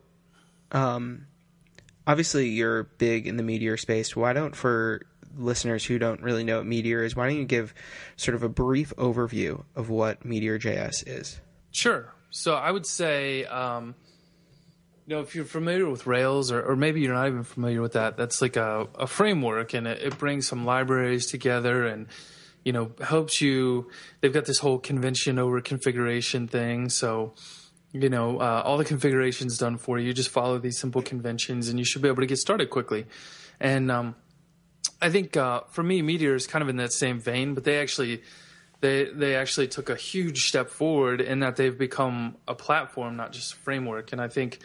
um, 0.71 1.27
obviously 2.07 2.49
you're 2.49 2.83
big 2.83 3.27
in 3.27 3.37
the 3.37 3.43
Meteor 3.43 3.77
space. 3.77 4.15
Why 4.15 4.33
don't 4.33 4.55
for 4.55 5.01
listeners 5.37 5.85
who 5.85 5.97
don't 5.97 6.21
really 6.21 6.43
know 6.43 6.57
what 6.57 6.65
Meteor 6.65 7.03
is, 7.03 7.15
why 7.15 7.27
don't 7.27 7.37
you 7.37 7.45
give 7.45 7.73
sort 8.17 8.35
of 8.35 8.43
a 8.43 8.49
brief 8.49 8.93
overview 8.97 9.63
of 9.75 9.89
what 9.89 10.25
Meteor 10.25 10.59
JS 10.59 11.07
is? 11.07 11.39
Sure. 11.71 12.13
So 12.29 12.55
I 12.55 12.71
would 12.71 12.85
say, 12.85 13.45
um, 13.45 13.95
you 15.07 15.15
know, 15.15 15.21
if 15.21 15.35
you're 15.35 15.45
familiar 15.45 15.89
with 15.89 16.05
Rails, 16.05 16.51
or, 16.51 16.61
or, 16.61 16.75
maybe 16.75 17.01
you're 17.01 17.13
not 17.13 17.27
even 17.27 17.43
familiar 17.43 17.81
with 17.81 17.93
that, 17.93 18.17
that's 18.17 18.41
like 18.41 18.55
a, 18.55 18.87
a 18.95 19.07
framework, 19.07 19.73
and 19.73 19.87
it, 19.87 20.01
it, 20.01 20.17
brings 20.17 20.47
some 20.47 20.65
libraries 20.65 21.25
together, 21.25 21.85
and 21.85 22.07
you 22.63 22.71
know, 22.71 22.91
helps 23.01 23.41
you. 23.41 23.89
They've 24.21 24.33
got 24.33 24.45
this 24.45 24.59
whole 24.59 24.77
convention 24.77 25.39
over 25.39 25.59
configuration 25.61 26.47
thing, 26.47 26.89
so 26.89 27.33
you 27.91 28.09
know, 28.09 28.39
uh, 28.39 28.61
all 28.63 28.77
the 28.77 28.85
configurations 28.85 29.57
done 29.57 29.77
for 29.77 29.99
you. 29.99 30.07
You 30.07 30.13
just 30.13 30.29
follow 30.29 30.59
these 30.59 30.79
simple 30.79 31.01
conventions, 31.01 31.67
and 31.67 31.77
you 31.79 31.85
should 31.85 32.01
be 32.01 32.07
able 32.07 32.21
to 32.21 32.27
get 32.27 32.37
started 32.37 32.69
quickly. 32.69 33.05
And 33.59 33.91
um, 33.91 34.15
I 35.01 35.09
think 35.09 35.35
uh, 35.35 35.61
for 35.71 35.83
me, 35.83 36.01
Meteor 36.01 36.35
is 36.35 36.47
kind 36.47 36.61
of 36.63 36.69
in 36.69 36.77
that 36.77 36.93
same 36.93 37.19
vein, 37.19 37.53
but 37.53 37.63
they 37.63 37.79
actually 37.79 38.21
they 38.81 39.05
they 39.05 39.35
actually 39.35 39.67
took 39.67 39.89
a 39.89 39.95
huge 39.95 40.47
step 40.47 40.69
forward 40.69 41.21
in 41.21 41.39
that 41.39 41.55
they've 41.55 41.77
become 41.77 42.37
a 42.47 42.55
platform, 42.55 43.15
not 43.15 43.31
just 43.31 43.53
a 43.53 43.55
framework. 43.57 44.11
And 44.11 44.21
I 44.21 44.27
think 44.27 44.59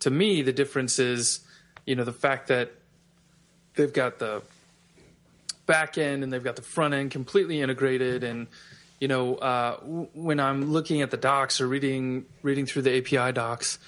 to 0.00 0.10
me, 0.10 0.42
the 0.42 0.52
difference 0.52 0.98
is, 0.98 1.40
you 1.86 1.94
know, 1.94 2.04
the 2.04 2.12
fact 2.12 2.48
that 2.48 2.72
they've 3.74 3.92
got 3.92 4.18
the 4.18 4.42
back 5.66 5.98
end 5.98 6.22
and 6.22 6.32
they've 6.32 6.44
got 6.44 6.56
the 6.56 6.62
front 6.62 6.94
end 6.94 7.10
completely 7.10 7.60
integrated 7.60 8.22
and 8.24 8.46
you 9.00 9.08
know, 9.08 9.36
uh, 9.36 9.78
w- 9.80 10.08
when 10.14 10.40
I'm 10.40 10.72
looking 10.72 11.02
at 11.02 11.10
the 11.10 11.16
docs 11.16 11.60
or 11.60 11.68
reading 11.68 12.24
reading 12.42 12.66
through 12.66 12.82
the 12.82 12.96
API 12.96 13.32
docs, 13.32 13.78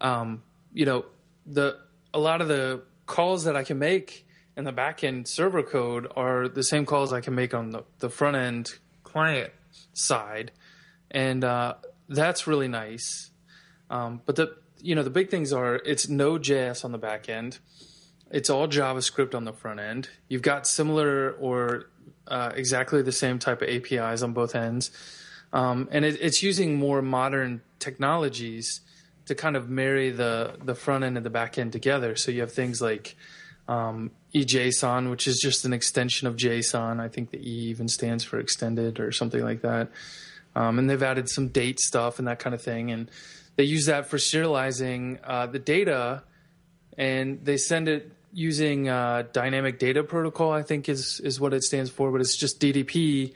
um, 0.00 0.42
you 0.72 0.84
know, 0.84 1.04
the 1.46 1.78
a 2.12 2.18
lot 2.18 2.40
of 2.40 2.48
the 2.48 2.82
calls 3.06 3.44
that 3.44 3.56
I 3.56 3.64
can 3.64 3.78
make 3.78 4.26
in 4.56 4.64
the 4.64 4.72
backend 4.72 5.28
server 5.28 5.62
code 5.62 6.10
are 6.16 6.48
the 6.48 6.64
same 6.64 6.84
calls 6.84 7.12
I 7.12 7.20
can 7.20 7.34
make 7.34 7.54
on 7.54 7.70
the, 7.70 7.84
the 8.00 8.10
front 8.10 8.36
end 8.36 8.70
client 9.04 9.52
side, 9.92 10.50
and 11.10 11.44
uh, 11.44 11.74
that's 12.08 12.46
really 12.46 12.68
nice. 12.68 13.30
Um, 13.90 14.20
but 14.26 14.36
the 14.36 14.56
you 14.80 14.94
know 14.94 15.02
the 15.02 15.10
big 15.10 15.30
things 15.30 15.52
are 15.52 15.76
it's 15.76 16.08
Node.js 16.08 16.84
on 16.84 16.92
the 16.92 16.98
back 16.98 17.28
end, 17.28 17.58
it's 18.30 18.50
all 18.50 18.68
JavaScript 18.68 19.34
on 19.34 19.44
the 19.44 19.52
front 19.52 19.80
end. 19.80 20.08
You've 20.28 20.42
got 20.42 20.66
similar 20.66 21.32
or 21.32 21.90
uh, 22.26 22.52
exactly 22.54 23.02
the 23.02 23.12
same 23.12 23.38
type 23.38 23.62
of 23.62 23.68
APIs 23.68 24.22
on 24.22 24.32
both 24.32 24.54
ends. 24.54 24.90
Um, 25.52 25.88
and 25.90 26.04
it, 26.04 26.18
it's 26.20 26.42
using 26.42 26.76
more 26.76 27.00
modern 27.00 27.62
technologies 27.78 28.80
to 29.26 29.34
kind 29.34 29.56
of 29.56 29.68
marry 29.68 30.10
the, 30.10 30.56
the 30.62 30.74
front 30.74 31.04
end 31.04 31.16
and 31.16 31.24
the 31.24 31.30
back 31.30 31.58
end 31.58 31.72
together. 31.72 32.16
So 32.16 32.30
you 32.30 32.40
have 32.40 32.52
things 32.52 32.80
like 32.80 33.16
um, 33.66 34.10
eJSON, 34.34 35.10
which 35.10 35.26
is 35.26 35.38
just 35.38 35.64
an 35.64 35.72
extension 35.72 36.26
of 36.26 36.36
JSON. 36.36 37.00
I 37.00 37.08
think 37.08 37.30
the 37.30 37.38
E 37.38 37.68
even 37.68 37.88
stands 37.88 38.24
for 38.24 38.38
extended 38.38 39.00
or 39.00 39.12
something 39.12 39.42
like 39.42 39.62
that. 39.62 39.90
Um, 40.54 40.78
and 40.78 40.88
they've 40.88 41.02
added 41.02 41.28
some 41.28 41.48
date 41.48 41.78
stuff 41.78 42.18
and 42.18 42.28
that 42.28 42.38
kind 42.38 42.54
of 42.54 42.62
thing. 42.62 42.90
And 42.90 43.10
they 43.58 43.64
use 43.64 43.86
that 43.86 44.06
for 44.06 44.18
serializing 44.18 45.18
uh, 45.24 45.46
the 45.46 45.58
data 45.58 46.22
and 46.96 47.44
they 47.44 47.56
send 47.56 47.88
it 47.88 48.12
using 48.32 48.88
uh, 48.88 49.24
dynamic 49.32 49.80
data 49.80 50.04
protocol, 50.04 50.52
I 50.52 50.62
think 50.62 50.88
is 50.88 51.20
is 51.20 51.40
what 51.40 51.52
it 51.52 51.64
stands 51.64 51.90
for, 51.90 52.12
but 52.12 52.20
it's 52.20 52.36
just 52.36 52.60
DDP. 52.60 53.34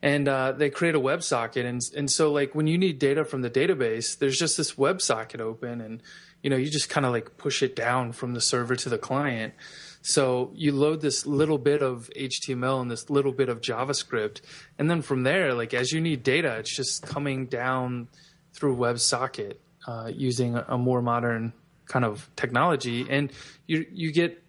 And 0.00 0.26
uh, 0.26 0.52
they 0.52 0.70
create 0.70 0.94
a 0.94 1.00
WebSocket, 1.00 1.66
and 1.66 1.82
and 1.94 2.10
so 2.10 2.32
like 2.32 2.54
when 2.54 2.66
you 2.66 2.78
need 2.78 2.98
data 2.98 3.24
from 3.24 3.42
the 3.42 3.50
database, 3.50 4.16
there's 4.16 4.38
just 4.38 4.56
this 4.56 4.74
WebSocket 4.74 5.40
open, 5.40 5.82
and 5.82 6.02
you 6.42 6.48
know 6.48 6.56
you 6.56 6.70
just 6.70 6.88
kind 6.88 7.04
of 7.04 7.12
like 7.12 7.36
push 7.36 7.62
it 7.62 7.76
down 7.76 8.12
from 8.12 8.32
the 8.32 8.40
server 8.40 8.74
to 8.76 8.88
the 8.88 8.98
client. 8.98 9.52
So 10.00 10.50
you 10.54 10.72
load 10.72 11.02
this 11.02 11.26
little 11.26 11.58
bit 11.58 11.82
of 11.82 12.08
HTML 12.16 12.80
and 12.80 12.90
this 12.90 13.10
little 13.10 13.32
bit 13.32 13.50
of 13.50 13.60
JavaScript, 13.60 14.40
and 14.78 14.90
then 14.90 15.02
from 15.02 15.24
there, 15.24 15.52
like 15.52 15.74
as 15.74 15.92
you 15.92 16.00
need 16.00 16.22
data, 16.22 16.56
it's 16.56 16.74
just 16.74 17.02
coming 17.02 17.46
down 17.46 18.08
through 18.58 18.76
WebSocket 18.76 19.54
uh, 19.86 20.10
using 20.12 20.56
a 20.56 20.76
more 20.76 21.00
modern 21.00 21.52
kind 21.86 22.04
of 22.04 22.28
technology, 22.34 23.06
and 23.08 23.32
you 23.66 23.86
you 23.92 24.12
get 24.12 24.42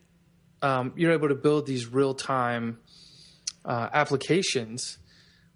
um, 0.61 0.93
you're 0.95 1.11
able 1.11 1.29
to 1.29 1.35
build 1.35 1.67
these 1.67 1.85
real 1.87 2.13
time 2.13 2.79
uh, 3.63 3.89
applications, 3.93 4.97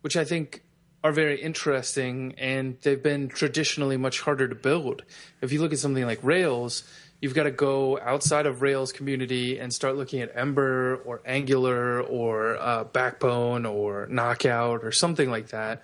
which 0.01 0.15
I 0.15 0.23
think 0.23 0.63
are 1.03 1.11
very 1.11 1.41
interesting, 1.41 2.35
and 2.37 2.77
they've 2.83 3.01
been 3.01 3.27
traditionally 3.27 3.97
much 3.97 4.21
harder 4.21 4.47
to 4.47 4.55
build. 4.55 5.03
If 5.41 5.51
you 5.51 5.59
look 5.59 5.73
at 5.73 5.79
something 5.79 6.05
like 6.05 6.23
Rails, 6.23 6.83
you've 7.19 7.33
got 7.33 7.43
to 7.43 7.51
go 7.51 7.99
outside 7.99 8.45
of 8.45 8.61
Rails 8.61 8.93
community 8.93 9.59
and 9.59 9.73
start 9.73 9.97
looking 9.97 10.21
at 10.21 10.31
Ember 10.35 10.95
or 11.05 11.21
Angular 11.25 12.01
or 12.01 12.57
uh, 12.57 12.85
Backbone 12.85 13.65
or 13.65 14.07
Knockout 14.07 14.85
or 14.85 14.91
something 14.93 15.29
like 15.29 15.49
that, 15.49 15.83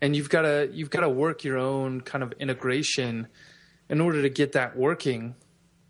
and 0.00 0.14
you've 0.16 0.28
got 0.28 0.42
to 0.42 0.68
you've 0.72 0.90
got 0.90 1.00
to 1.00 1.08
work 1.08 1.44
your 1.44 1.58
own 1.58 2.00
kind 2.00 2.22
of 2.22 2.32
integration 2.38 3.28
in 3.88 4.00
order 4.00 4.22
to 4.22 4.28
get 4.28 4.52
that 4.52 4.76
working 4.76 5.34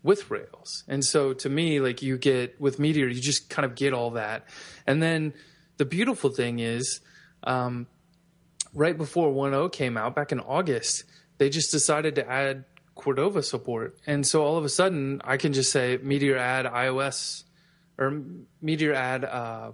with 0.03 0.29
Rails. 0.29 0.83
And 0.87 1.03
so 1.03 1.33
to 1.33 1.49
me, 1.49 1.79
like 1.79 2.01
you 2.01 2.17
get 2.17 2.59
with 2.61 2.79
Meteor, 2.79 3.07
you 3.07 3.19
just 3.19 3.49
kind 3.49 3.65
of 3.65 3.75
get 3.75 3.93
all 3.93 4.11
that. 4.11 4.45
And 4.85 5.01
then 5.01 5.33
the 5.77 5.85
beautiful 5.85 6.29
thing 6.29 6.59
is, 6.59 7.01
um, 7.43 7.87
right 8.73 8.95
before 8.95 9.33
1.0 9.33 9.71
came 9.71 9.97
out 9.97 10.15
back 10.15 10.31
in 10.31 10.39
August, 10.39 11.03
they 11.39 11.49
just 11.49 11.71
decided 11.71 12.15
to 12.15 12.29
add 12.29 12.65
Cordova 12.95 13.43
support. 13.43 13.97
And 14.05 14.25
so 14.25 14.43
all 14.43 14.57
of 14.57 14.65
a 14.65 14.69
sudden, 14.69 15.21
I 15.23 15.37
can 15.37 15.53
just 15.53 15.71
say 15.71 15.99
Meteor 16.01 16.37
add 16.37 16.65
iOS 16.65 17.43
or 17.97 18.21
Meteor 18.61 18.93
add 18.93 19.25
uh, 19.25 19.71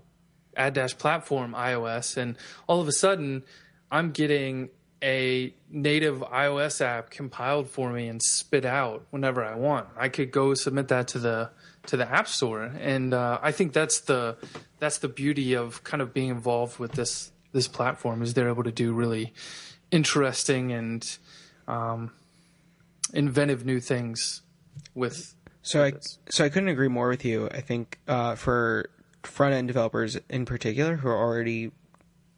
add 0.55 0.73
dash 0.73 0.97
platform 0.97 1.53
iOS, 1.53 2.17
and 2.17 2.37
all 2.67 2.79
of 2.79 2.87
a 2.87 2.91
sudden, 2.91 3.43
I'm 3.93 4.09
getting 4.09 4.69
a 5.03 5.53
native 5.69 6.21
iOS 6.21 6.81
app 6.81 7.11
compiled 7.11 7.69
for 7.69 7.91
me 7.91 8.07
and 8.07 8.19
spit 8.23 8.65
out 8.65 9.05
whenever 9.11 9.45
I 9.45 9.53
want. 9.53 9.87
I 9.95 10.09
could 10.09 10.31
go 10.31 10.55
submit 10.55 10.87
that 10.87 11.09
to 11.09 11.19
the 11.19 11.51
to 11.85 11.97
the 11.97 12.09
App 12.09 12.27
Store, 12.27 12.63
and 12.63 13.13
uh, 13.13 13.37
I 13.41 13.51
think 13.51 13.71
that's 13.71 13.99
the 13.99 14.37
that's 14.79 14.97
the 14.97 15.09
beauty 15.09 15.53
of 15.53 15.83
kind 15.83 16.01
of 16.01 16.11
being 16.11 16.29
involved 16.29 16.79
with 16.79 16.93
this 16.93 17.31
this 17.51 17.67
platform 17.67 18.23
is 18.23 18.33
they're 18.33 18.49
able 18.49 18.63
to 18.63 18.71
do 18.71 18.93
really 18.93 19.31
interesting 19.91 20.71
and 20.71 21.17
um, 21.67 22.11
inventive 23.13 23.65
new 23.65 23.79
things 23.79 24.41
with. 24.95 25.35
So 25.61 25.83
I 25.83 25.93
so 26.29 26.43
I 26.43 26.49
couldn't 26.49 26.69
agree 26.69 26.87
more 26.87 27.09
with 27.09 27.23
you. 27.23 27.47
I 27.51 27.61
think 27.61 27.99
uh, 28.07 28.33
for 28.33 28.89
front 29.21 29.53
end 29.53 29.67
developers 29.67 30.17
in 30.29 30.45
particular 30.45 30.95
who 30.95 31.07
are 31.09 31.17
already 31.17 31.71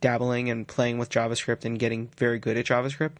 dabbling 0.05 0.51
and 0.51 0.67
playing 0.67 0.99
with 0.99 1.09
JavaScript 1.09 1.65
and 1.65 1.79
getting 1.79 2.09
very 2.15 2.37
good 2.37 2.57
at 2.57 2.65
JavaScript, 2.67 3.15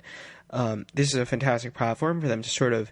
um, 0.51 0.85
this 0.93 1.07
is 1.07 1.15
a 1.15 1.25
fantastic 1.25 1.73
platform 1.73 2.21
for 2.21 2.27
them 2.27 2.43
to 2.43 2.49
sort 2.49 2.73
of 2.73 2.91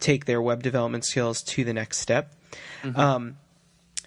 take 0.00 0.24
their 0.24 0.40
web 0.40 0.62
development 0.62 1.04
skills 1.04 1.42
to 1.42 1.62
the 1.62 1.74
next 1.74 1.98
step. 1.98 2.32
Mm-hmm. 2.82 2.98
Um, 2.98 3.36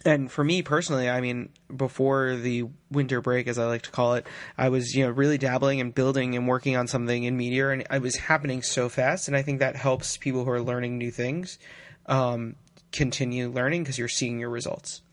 and 0.04 0.32
for 0.32 0.44
me 0.44 0.64
personally, 0.64 1.08
I 1.08 1.22
mean, 1.22 1.50
before 1.76 2.36
the 2.36 2.66
winter 2.90 3.22
break, 3.22 3.48
as 3.48 3.60
I 3.60 3.66
like 3.66 3.84
to 3.84 3.92
call 3.92 4.16
it, 4.16 4.26
I 4.58 4.70
was 4.70 4.96
you 4.96 5.06
know 5.06 5.12
really 5.12 5.38
dabbling 5.38 5.80
and 5.80 5.94
building 5.94 6.36
and 6.36 6.48
working 6.48 6.76
on 6.76 6.88
something 6.88 7.24
in 7.24 7.38
Meteor, 7.38 7.70
and 7.70 7.86
it 7.92 8.02
was 8.02 8.16
happening 8.16 8.64
so 8.64 8.90
fast. 8.90 9.28
And 9.28 9.38
I 9.38 9.44
think 9.44 9.60
that 9.60 9.76
helps 9.76 10.18
people 10.18 10.44
who 10.46 10.50
are 10.50 10.62
learning 10.64 10.98
new 10.98 11.12
things 11.12 11.60
um, 12.08 12.56
continue 12.92 13.52
learning 13.52 13.84
because 13.84 14.00
you're 14.00 14.08
seeing 14.08 14.40
your 14.40 14.50
results. 14.50 15.04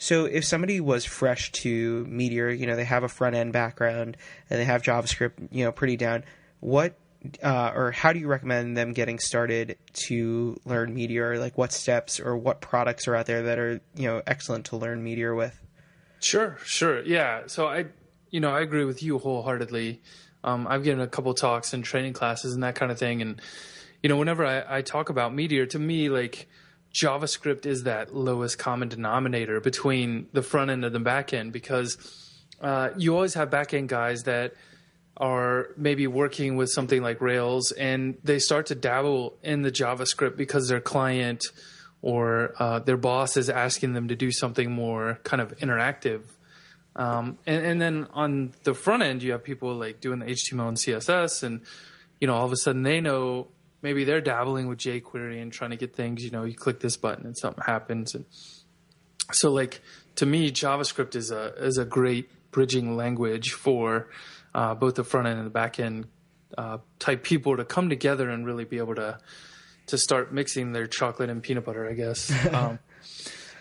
So 0.00 0.24
if 0.24 0.46
somebody 0.46 0.80
was 0.80 1.04
fresh 1.04 1.52
to 1.52 2.06
Meteor, 2.06 2.48
you 2.48 2.66
know, 2.66 2.74
they 2.74 2.84
have 2.84 3.04
a 3.04 3.08
front 3.08 3.36
end 3.36 3.52
background 3.52 4.16
and 4.48 4.58
they 4.58 4.64
have 4.64 4.80
JavaScript, 4.80 5.48
you 5.52 5.62
know, 5.62 5.72
pretty 5.72 5.98
down, 5.98 6.24
what 6.60 6.94
uh, 7.42 7.72
or 7.74 7.90
how 7.90 8.14
do 8.14 8.18
you 8.18 8.26
recommend 8.26 8.78
them 8.78 8.94
getting 8.94 9.18
started 9.18 9.76
to 9.92 10.56
learn 10.64 10.94
Meteor? 10.94 11.38
Like 11.38 11.58
what 11.58 11.70
steps 11.70 12.18
or 12.18 12.34
what 12.34 12.62
products 12.62 13.06
are 13.08 13.14
out 13.14 13.26
there 13.26 13.42
that 13.42 13.58
are, 13.58 13.82
you 13.94 14.08
know, 14.08 14.22
excellent 14.26 14.64
to 14.66 14.78
learn 14.78 15.04
Meteor 15.04 15.34
with? 15.34 15.60
Sure, 16.18 16.56
sure. 16.64 17.02
Yeah. 17.02 17.42
So 17.46 17.66
I, 17.66 17.84
you 18.30 18.40
know, 18.40 18.50
I 18.50 18.62
agree 18.62 18.86
with 18.86 19.02
you 19.02 19.18
wholeheartedly. 19.18 20.00
Um, 20.42 20.66
I've 20.66 20.82
given 20.82 21.02
a 21.02 21.08
couple 21.08 21.34
talks 21.34 21.74
and 21.74 21.84
training 21.84 22.14
classes 22.14 22.54
and 22.54 22.62
that 22.62 22.74
kind 22.74 22.90
of 22.90 22.98
thing. 22.98 23.20
And, 23.20 23.38
you 24.02 24.08
know, 24.08 24.16
whenever 24.16 24.46
I, 24.46 24.78
I 24.78 24.80
talk 24.80 25.10
about 25.10 25.34
Meteor, 25.34 25.66
to 25.66 25.78
me, 25.78 26.08
like, 26.08 26.48
JavaScript 26.92 27.66
is 27.66 27.84
that 27.84 28.14
lowest 28.14 28.58
common 28.58 28.88
denominator 28.88 29.60
between 29.60 30.26
the 30.32 30.42
front 30.42 30.70
end 30.70 30.84
and 30.84 30.94
the 30.94 31.00
back 31.00 31.32
end 31.32 31.52
because 31.52 31.96
uh, 32.60 32.90
you 32.96 33.14
always 33.14 33.34
have 33.34 33.50
back 33.50 33.72
end 33.72 33.88
guys 33.88 34.24
that 34.24 34.54
are 35.16 35.68
maybe 35.76 36.06
working 36.06 36.56
with 36.56 36.70
something 36.70 37.02
like 37.02 37.20
Rails 37.20 37.72
and 37.72 38.16
they 38.24 38.38
start 38.38 38.66
to 38.66 38.74
dabble 38.74 39.36
in 39.42 39.62
the 39.62 39.70
JavaScript 39.70 40.36
because 40.36 40.68
their 40.68 40.80
client 40.80 41.44
or 42.02 42.54
uh, 42.58 42.78
their 42.78 42.96
boss 42.96 43.36
is 43.36 43.50
asking 43.50 43.92
them 43.92 44.08
to 44.08 44.16
do 44.16 44.32
something 44.32 44.70
more 44.70 45.20
kind 45.22 45.40
of 45.40 45.56
interactive. 45.58 46.22
Um, 46.96 47.38
and, 47.46 47.64
and 47.64 47.80
then 47.80 48.06
on 48.12 48.52
the 48.64 48.74
front 48.74 49.02
end, 49.02 49.22
you 49.22 49.32
have 49.32 49.44
people 49.44 49.74
like 49.74 50.00
doing 50.00 50.20
the 50.20 50.26
HTML 50.26 50.68
and 50.68 50.76
CSS, 50.76 51.42
and 51.42 51.60
you 52.20 52.26
know, 52.26 52.34
all 52.34 52.44
of 52.44 52.52
a 52.52 52.56
sudden 52.56 52.82
they 52.82 53.00
know 53.00 53.48
maybe 53.82 54.04
they're 54.04 54.20
dabbling 54.20 54.68
with 54.68 54.78
jQuery 54.78 55.40
and 55.40 55.52
trying 55.52 55.70
to 55.70 55.76
get 55.76 55.94
things. 55.94 56.24
You 56.24 56.30
know, 56.30 56.44
you 56.44 56.54
click 56.54 56.80
this 56.80 56.96
button 56.96 57.26
and 57.26 57.36
something 57.36 57.64
happens, 57.64 58.14
and 58.14 58.24
so 59.32 59.52
like 59.52 59.80
to 60.16 60.26
me, 60.26 60.50
JavaScript 60.50 61.14
is 61.16 61.30
a 61.30 61.54
is 61.56 61.78
a 61.78 61.84
great 61.84 62.30
bridging 62.50 62.96
language 62.96 63.52
for 63.52 64.08
uh, 64.54 64.74
both 64.74 64.96
the 64.96 65.04
front 65.04 65.28
end 65.28 65.38
and 65.38 65.46
the 65.46 65.50
back 65.50 65.78
end 65.78 66.06
uh, 66.58 66.78
type 66.98 67.22
people 67.22 67.56
to 67.56 67.64
come 67.64 67.88
together 67.88 68.28
and 68.28 68.46
really 68.46 68.64
be 68.64 68.78
able 68.78 68.94
to 68.96 69.18
to 69.86 69.98
start 69.98 70.32
mixing 70.32 70.72
their 70.72 70.86
chocolate 70.86 71.30
and 71.30 71.42
peanut 71.42 71.64
butter, 71.64 71.88
I 71.88 71.94
guess. 71.94 72.32
Um, 72.52 72.78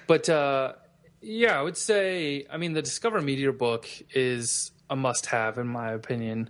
but 0.08 0.28
uh, 0.28 0.74
yeah, 1.22 1.60
I 1.60 1.62
would 1.62 1.78
say, 1.78 2.48
I 2.52 2.58
mean, 2.58 2.74
the 2.74 2.82
Discover 2.82 3.22
Meteor 3.22 3.52
book 3.52 3.88
is 4.14 4.72
a 4.90 4.96
must 4.96 5.28
have, 5.28 5.58
in 5.58 5.68
my 5.68 5.92
opinion. 5.92 6.50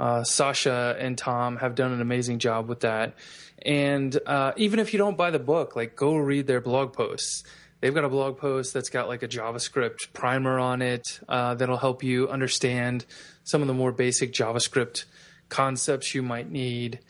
Uh, 0.00 0.24
Sacha 0.24 0.96
and 0.98 1.18
Tom 1.18 1.58
have 1.58 1.74
done 1.74 1.92
an 1.92 2.00
amazing 2.00 2.38
job 2.38 2.70
with 2.70 2.80
that. 2.80 3.16
And 3.60 4.18
uh, 4.24 4.52
even 4.56 4.78
if 4.78 4.94
you 4.94 4.98
don't 4.98 5.18
buy 5.18 5.30
the 5.30 5.38
book, 5.38 5.76
like 5.76 5.94
go 5.94 6.16
read 6.16 6.46
their 6.46 6.62
blog 6.62 6.94
posts. 6.94 7.44
They've 7.80 7.94
got 7.94 8.04
a 8.04 8.08
blog 8.08 8.38
post 8.38 8.72
that's 8.72 8.88
got 8.88 9.08
like 9.08 9.22
a 9.22 9.28
JavaScript 9.28 10.14
primer 10.14 10.58
on 10.58 10.80
it 10.80 11.20
uh, 11.28 11.54
that'll 11.54 11.76
help 11.76 12.02
you 12.02 12.30
understand 12.30 13.04
some 13.44 13.60
of 13.60 13.68
the 13.68 13.74
more 13.74 13.92
basic 13.92 14.32
JavaScript 14.32 15.04
concepts 15.50 16.14
you 16.14 16.22
might 16.22 16.50
need 16.50 17.00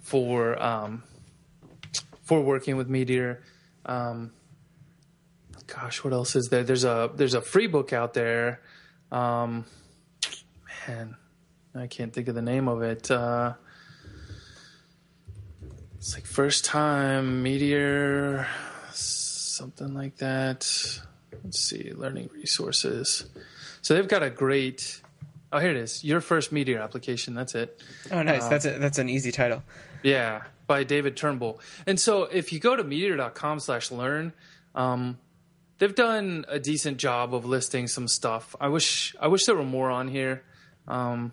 for 0.00 0.62
um, 0.62 1.02
for 2.22 2.40
working 2.40 2.78
with 2.78 2.88
Meteor. 2.88 3.42
Um, 3.84 4.32
gosh, 5.66 6.02
what 6.02 6.14
else 6.14 6.36
is 6.36 6.48
there? 6.48 6.62
There's 6.62 6.84
a 6.84 7.10
there's 7.14 7.34
a 7.34 7.42
free 7.42 7.66
book 7.66 7.92
out 7.92 8.14
there. 8.14 8.62
Um, 9.12 9.66
man, 10.88 11.16
I 11.74 11.86
can't 11.86 12.12
think 12.12 12.28
of 12.28 12.34
the 12.34 12.42
name 12.42 12.68
of 12.68 12.82
it. 12.82 13.10
Uh, 13.10 13.54
it's 15.96 16.14
like 16.14 16.26
first 16.26 16.64
time 16.64 17.42
Meteor, 17.42 18.46
something 18.90 19.94
like 19.94 20.16
that. 20.16 20.66
Let's 21.44 21.60
see, 21.60 21.92
learning 21.94 22.30
resources. 22.32 23.26
So 23.82 23.94
they've 23.94 24.08
got 24.08 24.22
a 24.22 24.30
great. 24.30 25.00
Oh, 25.52 25.58
here 25.58 25.70
it 25.70 25.76
is. 25.76 26.04
Your 26.04 26.20
first 26.20 26.52
Meteor 26.52 26.80
application. 26.80 27.34
That's 27.34 27.54
it. 27.54 27.80
Oh, 28.10 28.22
nice. 28.22 28.46
that's 28.48 28.64
a, 28.64 28.78
that's 28.78 28.98
an 28.98 29.08
easy 29.08 29.30
title. 29.30 29.62
Yeah, 30.02 30.42
by 30.66 30.84
David 30.84 31.16
Turnbull. 31.16 31.60
And 31.86 32.00
so 32.00 32.24
if 32.24 32.52
you 32.52 32.58
go 32.58 32.74
to 32.76 32.82
meteor.com/learn, 32.82 34.32
um, 34.74 35.18
they've 35.78 35.94
done 35.94 36.46
a 36.48 36.58
decent 36.58 36.98
job 36.98 37.34
of 37.34 37.44
listing 37.44 37.86
some 37.86 38.08
stuff. 38.08 38.56
I 38.60 38.68
wish 38.68 39.14
I 39.20 39.28
wish 39.28 39.44
there 39.44 39.54
were 39.56 39.62
more 39.64 39.90
on 39.90 40.08
here. 40.08 40.42
Um, 40.88 41.32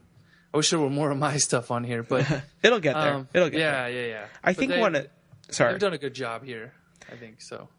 I 0.57 0.59
wish 0.59 0.71
there 0.71 0.79
were 0.79 0.89
more 0.89 1.11
of 1.11 1.19
my 1.19 1.37
stuff 1.37 1.69
on 1.69 1.83
here, 1.83 2.01
but 2.01 2.25
it'll 2.63 2.79
get 2.79 2.95
there. 2.95 3.13
Um, 3.13 3.27
it'll 3.31 3.51
get 3.51 3.59
yeah, 3.59 3.83
there. 3.83 3.91
Yeah, 3.91 4.01
yeah, 4.01 4.07
yeah. 4.07 4.25
I 4.43 4.53
think 4.53 4.75
one 4.75 4.95
of 4.95 5.07
sorry, 5.51 5.73
they've 5.73 5.79
done 5.79 5.93
a 5.93 5.99
good 5.99 6.15
job 6.15 6.43
here. 6.43 6.73
I 7.11 7.15
think 7.15 7.41
so. 7.41 7.69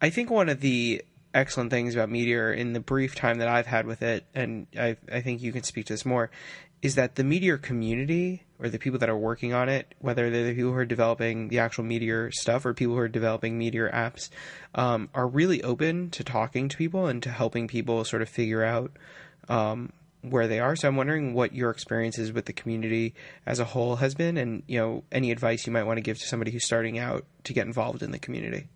I 0.00 0.08
think 0.08 0.30
one 0.30 0.48
of 0.48 0.60
the 0.62 1.04
excellent 1.34 1.70
things 1.70 1.94
about 1.94 2.08
Meteor 2.08 2.54
in 2.54 2.72
the 2.72 2.80
brief 2.80 3.14
time 3.14 3.38
that 3.38 3.48
I've 3.48 3.66
had 3.66 3.86
with 3.86 4.00
it, 4.00 4.24
and 4.34 4.66
I, 4.74 4.96
I 5.12 5.20
think 5.20 5.42
you 5.42 5.52
can 5.52 5.62
speak 5.62 5.84
to 5.86 5.92
this 5.92 6.06
more, 6.06 6.30
is 6.80 6.94
that 6.94 7.16
the 7.16 7.22
Meteor 7.22 7.58
community 7.58 8.44
or 8.58 8.70
the 8.70 8.78
people 8.78 8.98
that 9.00 9.10
are 9.10 9.16
working 9.16 9.52
on 9.52 9.68
it, 9.68 9.94
whether 9.98 10.30
they're 10.30 10.46
the 10.46 10.54
people 10.54 10.72
who 10.72 10.78
are 10.78 10.86
developing 10.86 11.48
the 11.48 11.58
actual 11.58 11.84
Meteor 11.84 12.32
stuff 12.32 12.64
or 12.64 12.72
people 12.72 12.94
who 12.94 13.00
are 13.00 13.08
developing 13.08 13.58
Meteor 13.58 13.90
apps, 13.90 14.30
um, 14.74 15.10
are 15.14 15.28
really 15.28 15.62
open 15.62 16.08
to 16.10 16.24
talking 16.24 16.70
to 16.70 16.78
people 16.78 17.06
and 17.06 17.22
to 17.24 17.30
helping 17.30 17.68
people 17.68 18.06
sort 18.06 18.22
of 18.22 18.28
figure 18.30 18.64
out 18.64 18.90
um, 19.50 19.92
where 20.22 20.48
they 20.48 20.60
are. 20.60 20.74
So 20.76 20.88
I'm 20.88 20.96
wondering 20.96 21.34
what 21.34 21.54
your 21.54 21.70
experiences 21.70 22.32
with 22.32 22.46
the 22.46 22.52
community 22.52 23.14
as 23.44 23.58
a 23.58 23.64
whole 23.64 23.96
has 23.96 24.14
been, 24.14 24.36
and 24.36 24.62
you 24.66 24.78
know 24.78 25.04
any 25.12 25.30
advice 25.30 25.66
you 25.66 25.72
might 25.72 25.84
want 25.84 25.98
to 25.98 26.02
give 26.02 26.18
to 26.18 26.26
somebody 26.26 26.50
who's 26.50 26.64
starting 26.64 26.98
out 26.98 27.24
to 27.44 27.52
get 27.52 27.66
involved 27.66 28.02
in 28.02 28.10
the 28.10 28.18
community. 28.18 28.68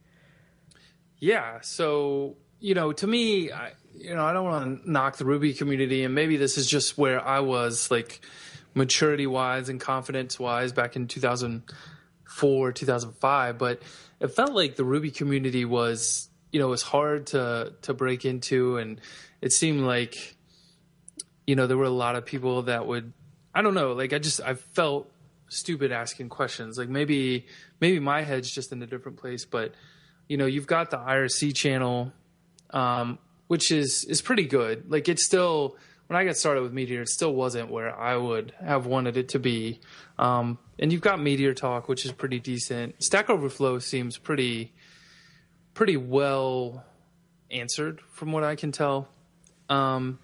Yeah. 1.18 1.60
So 1.62 2.36
you 2.60 2.74
know, 2.74 2.92
to 2.92 3.06
me, 3.06 3.52
I, 3.52 3.72
you 3.94 4.14
know, 4.14 4.24
I 4.24 4.32
don't 4.32 4.44
want 4.44 4.84
to 4.84 4.90
knock 4.90 5.16
the 5.16 5.24
Ruby 5.24 5.54
community, 5.54 6.04
and 6.04 6.14
maybe 6.14 6.36
this 6.36 6.58
is 6.58 6.66
just 6.66 6.98
where 6.98 7.24
I 7.24 7.40
was 7.40 7.90
like 7.90 8.20
maturity 8.74 9.26
wise 9.26 9.68
and 9.68 9.80
confidence 9.80 10.38
wise 10.38 10.72
back 10.72 10.96
in 10.96 11.08
2004, 11.08 12.72
2005. 12.72 13.58
But 13.58 13.82
it 14.20 14.28
felt 14.28 14.52
like 14.52 14.76
the 14.76 14.84
Ruby 14.84 15.10
community 15.10 15.64
was, 15.64 16.28
you 16.52 16.60
know, 16.60 16.66
it 16.66 16.70
was 16.70 16.82
hard 16.82 17.28
to 17.28 17.74
to 17.82 17.94
break 17.94 18.24
into, 18.24 18.78
and 18.78 19.00
it 19.40 19.52
seemed 19.52 19.82
like, 19.82 20.35
you 21.46 21.56
know, 21.56 21.66
there 21.66 21.76
were 21.76 21.84
a 21.84 21.90
lot 21.90 22.16
of 22.16 22.24
people 22.24 22.62
that 22.62 22.86
would, 22.86 23.12
I 23.54 23.62
don't 23.62 23.74
know, 23.74 23.92
like 23.92 24.12
I 24.12 24.18
just 24.18 24.40
I 24.40 24.54
felt 24.54 25.10
stupid 25.48 25.92
asking 25.92 26.28
questions. 26.28 26.78
Like 26.78 26.88
maybe 26.88 27.46
maybe 27.80 28.00
my 28.00 28.22
head's 28.22 28.50
just 28.50 28.72
in 28.72 28.82
a 28.82 28.86
different 28.86 29.18
place, 29.18 29.44
but 29.44 29.72
you 30.28 30.36
know, 30.36 30.46
you've 30.46 30.66
got 30.66 30.90
the 30.90 30.98
IRC 30.98 31.54
channel 31.54 32.12
um, 32.70 33.18
which 33.48 33.70
is 33.70 34.04
is 34.04 34.22
pretty 34.22 34.44
good. 34.44 34.90
Like 34.90 35.08
it's 35.08 35.24
still 35.24 35.76
when 36.06 36.16
I 36.16 36.24
got 36.24 36.36
started 36.36 36.62
with 36.62 36.72
Meteor, 36.72 37.02
it 37.02 37.08
still 37.08 37.34
wasn't 37.34 37.70
where 37.70 37.96
I 37.96 38.16
would 38.16 38.52
have 38.60 38.86
wanted 38.86 39.16
it 39.16 39.30
to 39.30 39.38
be. 39.38 39.80
Um, 40.18 40.58
and 40.78 40.92
you've 40.92 41.00
got 41.00 41.20
Meteor 41.20 41.54
Talk, 41.54 41.88
which 41.88 42.04
is 42.04 42.12
pretty 42.12 42.38
decent. 42.38 43.02
Stack 43.02 43.28
Overflow 43.28 43.78
seems 43.80 44.18
pretty 44.18 44.72
pretty 45.74 45.96
well 45.96 46.84
answered 47.50 48.00
from 48.12 48.32
what 48.32 48.44
I 48.44 48.56
can 48.56 48.72
tell. 48.72 49.08
Um, 49.68 50.18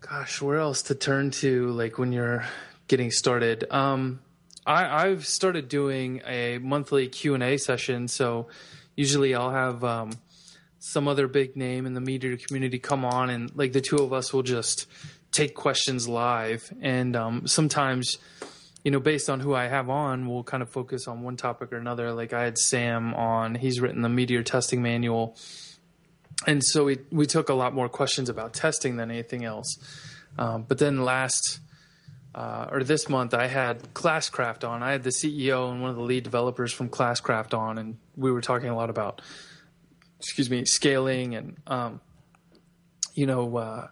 gosh, 0.00 0.40
where 0.42 0.58
else 0.58 0.82
to 0.82 0.94
turn 0.94 1.30
to? 1.30 1.70
Like 1.70 1.98
when 1.98 2.12
you're 2.12 2.44
getting 2.88 3.10
started. 3.10 3.64
Um, 3.70 4.20
I, 4.66 5.06
I've 5.06 5.26
started 5.26 5.68
doing 5.68 6.22
a 6.26 6.58
monthly 6.58 7.08
Q 7.08 7.34
and 7.34 7.42
A 7.42 7.56
session, 7.56 8.08
so 8.08 8.48
usually 8.96 9.34
I'll 9.34 9.50
have 9.50 9.84
um, 9.84 10.12
some 10.78 11.08
other 11.08 11.28
big 11.28 11.56
name 11.56 11.86
in 11.86 11.94
the 11.94 12.00
Meteor 12.00 12.36
community 12.36 12.78
come 12.78 13.04
on 13.04 13.30
and 13.30 13.54
like 13.54 13.72
the 13.72 13.80
two 13.80 13.96
of 13.96 14.12
us 14.12 14.32
will 14.32 14.42
just 14.42 14.86
take 15.30 15.54
questions 15.54 16.08
live 16.08 16.72
and 16.80 17.14
um, 17.14 17.46
sometimes 17.46 18.16
you 18.82 18.90
know 18.90 18.98
based 18.98 19.28
on 19.28 19.40
who 19.40 19.54
i 19.54 19.68
have 19.68 19.90
on 19.90 20.26
we'll 20.26 20.42
kind 20.42 20.62
of 20.62 20.70
focus 20.70 21.06
on 21.06 21.22
one 21.22 21.36
topic 21.36 21.72
or 21.72 21.76
another 21.76 22.12
like 22.12 22.32
i 22.32 22.42
had 22.42 22.56
sam 22.56 23.14
on 23.14 23.54
he's 23.54 23.78
written 23.78 24.00
the 24.00 24.08
meteor 24.08 24.42
testing 24.42 24.82
manual 24.82 25.36
and 26.46 26.64
so 26.64 26.84
we, 26.84 26.98
we 27.10 27.26
took 27.26 27.48
a 27.48 27.54
lot 27.54 27.74
more 27.74 27.88
questions 27.88 28.28
about 28.28 28.54
testing 28.54 28.96
than 28.96 29.10
anything 29.10 29.44
else 29.44 29.76
um, 30.38 30.64
but 30.66 30.78
then 30.78 31.04
last 31.04 31.60
uh, 32.34 32.68
or 32.70 32.84
this 32.84 33.08
month 33.08 33.34
i 33.34 33.46
had 33.46 33.82
classcraft 33.94 34.68
on 34.68 34.82
i 34.82 34.92
had 34.92 35.02
the 35.02 35.10
ceo 35.10 35.70
and 35.70 35.80
one 35.80 35.90
of 35.90 35.96
the 35.96 36.02
lead 36.02 36.22
developers 36.22 36.72
from 36.72 36.88
classcraft 36.88 37.52
on 37.52 37.78
and 37.78 37.96
we 38.16 38.30
were 38.30 38.40
talking 38.40 38.68
a 38.68 38.76
lot 38.76 38.90
about 38.90 39.20
excuse 40.20 40.50
me, 40.50 40.64
scaling 40.66 41.34
and, 41.34 41.56
um, 41.66 42.00
you 43.14 43.26
know, 43.26 43.56
uh, 43.56 43.88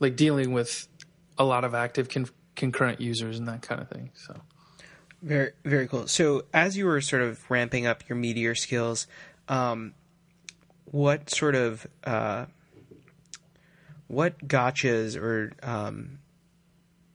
like 0.00 0.16
dealing 0.16 0.52
with 0.52 0.88
a 1.38 1.44
lot 1.44 1.64
of 1.64 1.74
active 1.74 2.08
con- 2.08 2.28
concurrent 2.56 3.00
users 3.00 3.38
and 3.38 3.46
that 3.46 3.62
kind 3.62 3.80
of 3.80 3.88
thing. 3.88 4.10
So. 4.14 4.40
Very, 5.22 5.52
very 5.64 5.86
cool. 5.86 6.08
So, 6.08 6.44
as 6.54 6.78
you 6.78 6.86
were 6.86 7.02
sort 7.02 7.20
of 7.20 7.50
ramping 7.50 7.86
up 7.86 8.08
your 8.08 8.16
Meteor 8.16 8.54
skills, 8.54 9.06
um, 9.48 9.92
what 10.90 11.30
sort 11.30 11.54
of 11.54 11.86
uh, 12.04 12.46
what 14.08 14.38
gotchas 14.46 15.16
or 15.16 15.52
um, 15.62 16.18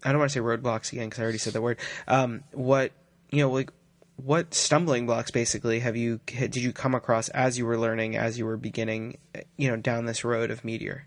I 0.03 0.09
don't 0.11 0.19
want 0.19 0.31
to 0.31 0.33
say 0.33 0.43
roadblocks 0.43 0.91
again 0.91 1.07
because 1.09 1.19
I 1.19 1.23
already 1.23 1.37
said 1.39 1.53
the 1.53 1.61
word. 1.61 1.79
Um, 2.07 2.43
what 2.51 2.91
you 3.31 3.41
know, 3.41 3.51
like 3.51 3.71
what 4.17 4.53
stumbling 4.53 5.05
blocks 5.05 5.31
basically 5.31 5.79
have 5.79 5.97
you 5.97 6.19
did 6.25 6.55
you 6.55 6.71
come 6.71 6.95
across 6.95 7.27
as 7.29 7.57
you 7.57 7.65
were 7.65 7.77
learning 7.77 8.15
as 8.15 8.37
you 8.37 8.45
were 8.45 8.57
beginning 8.57 9.17
you 9.57 9.69
know 9.69 9.75
down 9.75 10.05
this 10.05 10.23
road 10.23 10.51
of 10.51 10.63
meteor 10.63 11.05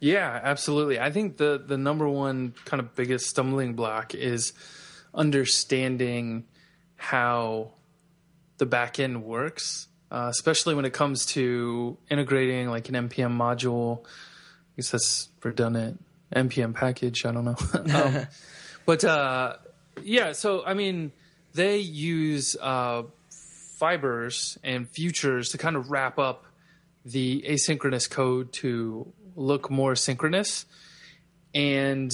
yeah 0.00 0.40
absolutely 0.42 0.98
i 0.98 1.10
think 1.10 1.36
the 1.36 1.62
the 1.64 1.78
number 1.78 2.08
one 2.08 2.52
kind 2.64 2.80
of 2.80 2.94
biggest 2.96 3.26
stumbling 3.26 3.74
block 3.74 4.12
is 4.12 4.52
understanding 5.14 6.44
how 6.96 7.70
the 8.58 8.66
back 8.66 8.98
end 8.98 9.22
works 9.22 9.86
uh, 10.10 10.28
especially 10.30 10.74
when 10.74 10.84
it 10.84 10.92
comes 10.92 11.26
to 11.26 11.96
integrating 12.10 12.68
like 12.68 12.88
an 12.88 12.94
npm 13.08 13.36
module 13.36 14.04
i 14.04 14.76
guess 14.76 14.90
that's 14.90 15.28
redundant 15.42 16.02
npm 16.34 16.74
package 16.74 17.24
i 17.24 17.32
don't 17.32 17.44
know 17.44 17.56
um, 17.94 18.26
but 18.86 19.04
uh, 19.04 19.54
yeah 20.02 20.32
so 20.32 20.64
i 20.64 20.74
mean 20.74 21.12
they 21.54 21.78
use 21.78 22.56
uh, 22.60 23.02
fibers 23.78 24.58
and 24.62 24.88
futures 24.88 25.50
to 25.50 25.58
kind 25.58 25.76
of 25.76 25.90
wrap 25.90 26.18
up 26.18 26.44
the 27.04 27.44
asynchronous 27.48 28.10
code 28.10 28.52
to 28.52 29.12
look 29.36 29.70
more 29.70 29.94
synchronous. 29.94 30.66
And, 31.54 32.12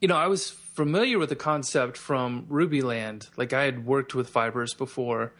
you 0.00 0.08
know, 0.08 0.16
I 0.16 0.28
was 0.28 0.50
familiar 0.50 1.18
with 1.18 1.28
the 1.28 1.36
concept 1.36 1.96
from 1.96 2.46
Rubyland. 2.46 3.28
Like 3.36 3.52
I 3.52 3.64
had 3.64 3.84
worked 3.84 4.14
with 4.14 4.28
fibers 4.28 4.72
before. 4.74 5.32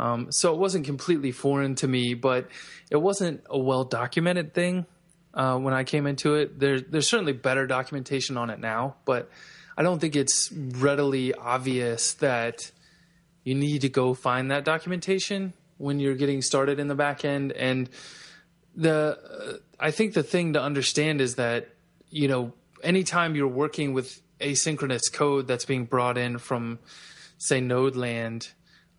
Um, 0.00 0.32
so 0.32 0.54
it 0.54 0.58
wasn't 0.58 0.86
completely 0.86 1.30
foreign 1.30 1.74
to 1.76 1.86
me, 1.86 2.14
but 2.14 2.48
it 2.90 2.96
wasn't 2.96 3.44
a 3.50 3.58
well 3.58 3.84
documented 3.84 4.54
thing. 4.54 4.86
uh, 5.34 5.58
when 5.58 5.74
I 5.74 5.84
came 5.84 6.06
into 6.06 6.34
it. 6.34 6.58
There, 6.58 6.80
there's 6.80 7.08
certainly 7.08 7.32
better 7.32 7.66
documentation 7.66 8.36
on 8.36 8.50
it 8.50 8.58
now, 8.58 8.96
but 9.04 9.30
I 9.76 9.82
don't 9.82 10.00
think 10.00 10.16
it's 10.16 10.52
readily 10.52 11.34
obvious 11.34 12.14
that 12.14 12.70
you 13.44 13.54
need 13.54 13.82
to 13.82 13.88
go 13.88 14.14
find 14.14 14.50
that 14.50 14.64
documentation 14.64 15.52
when 15.78 15.98
you're 15.98 16.16
getting 16.16 16.42
started 16.42 16.78
in 16.78 16.88
the 16.88 16.94
back 16.94 17.24
end. 17.24 17.52
And 17.52 17.88
the, 18.74 19.18
uh, 19.18 19.56
I 19.78 19.90
think 19.90 20.14
the 20.14 20.22
thing 20.22 20.52
to 20.54 20.62
understand 20.62 21.20
is 21.20 21.36
that, 21.36 21.68
you 22.10 22.28
know, 22.28 22.52
anytime 22.82 23.34
you're 23.34 23.48
working 23.48 23.94
with 23.94 24.20
asynchronous 24.40 25.12
code 25.12 25.46
that's 25.46 25.64
being 25.64 25.84
brought 25.84 26.18
in 26.18 26.38
from, 26.38 26.78
say, 27.38 27.60
Node 27.60 27.96
land 27.96 28.48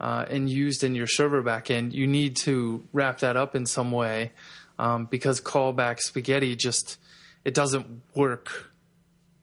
uh, 0.01 0.25
and 0.29 0.49
used 0.49 0.83
in 0.83 0.95
your 0.95 1.07
server 1.07 1.41
backend, 1.41 1.93
you 1.93 2.07
need 2.07 2.35
to 2.35 2.83
wrap 2.91 3.19
that 3.19 3.37
up 3.37 3.55
in 3.55 3.65
some 3.65 3.91
way 3.91 4.31
um, 4.79 5.05
because 5.05 5.39
callback 5.39 5.99
spaghetti 5.99 6.55
just 6.55 6.97
it 7.45 7.53
doesn't 7.53 8.01
work 8.15 8.71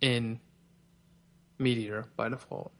in 0.00 0.40
Meteor 1.58 2.04
by 2.16 2.28
default. 2.28 2.72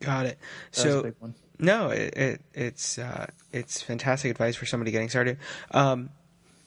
Got 0.00 0.26
it. 0.26 0.38
That 0.72 0.80
So 0.80 1.02
big 1.04 1.14
one. 1.20 1.34
no, 1.58 1.90
it, 1.90 2.16
it 2.16 2.40
it's 2.52 2.98
uh, 2.98 3.26
it's 3.52 3.80
fantastic 3.80 4.30
advice 4.30 4.56
for 4.56 4.66
somebody 4.66 4.90
getting 4.90 5.08
started. 5.08 5.38
Um, 5.70 6.10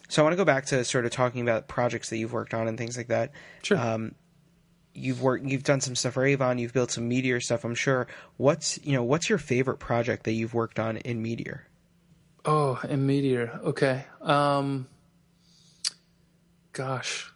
so 0.09 0.21
I 0.21 0.23
want 0.23 0.33
to 0.33 0.37
go 0.37 0.45
back 0.45 0.67
to 0.67 0.83
sort 0.85 1.05
of 1.05 1.11
talking 1.11 1.41
about 1.41 1.67
projects 1.67 2.09
that 2.09 2.17
you've 2.17 2.31
worked 2.33 2.53
on 2.53 2.67
and 2.69 2.77
things 2.77 2.95
like 2.95 3.07
that. 3.07 3.31
Sure. 3.63 3.77
Um, 3.77 4.15
you've 4.97 5.21
worked, 5.21 5.45
you've 5.45 5.63
done 5.63 5.79
some 5.81 5.95
stuff 5.95 6.13
for 6.13 6.25
Avon. 6.25 6.57
You've 6.57 6.73
built 6.73 6.91
some 6.91 7.07
Meteor 7.07 7.39
stuff. 7.39 7.63
I'm 7.63 7.75
sure. 7.75 8.07
What's 8.37 8.79
you 8.83 8.93
know 8.93 9.03
what's 9.03 9.29
your 9.29 9.37
favorite 9.37 9.77
project 9.77 10.23
that 10.23 10.33
you've 10.33 10.53
worked 10.53 10.79
on 10.79 10.97
in 10.97 11.21
Meteor? 11.21 11.65
Oh, 12.45 12.79
in 12.87 13.05
Meteor. 13.05 13.59
Okay. 13.65 14.05
Um, 14.21 14.87
gosh, 16.71 17.31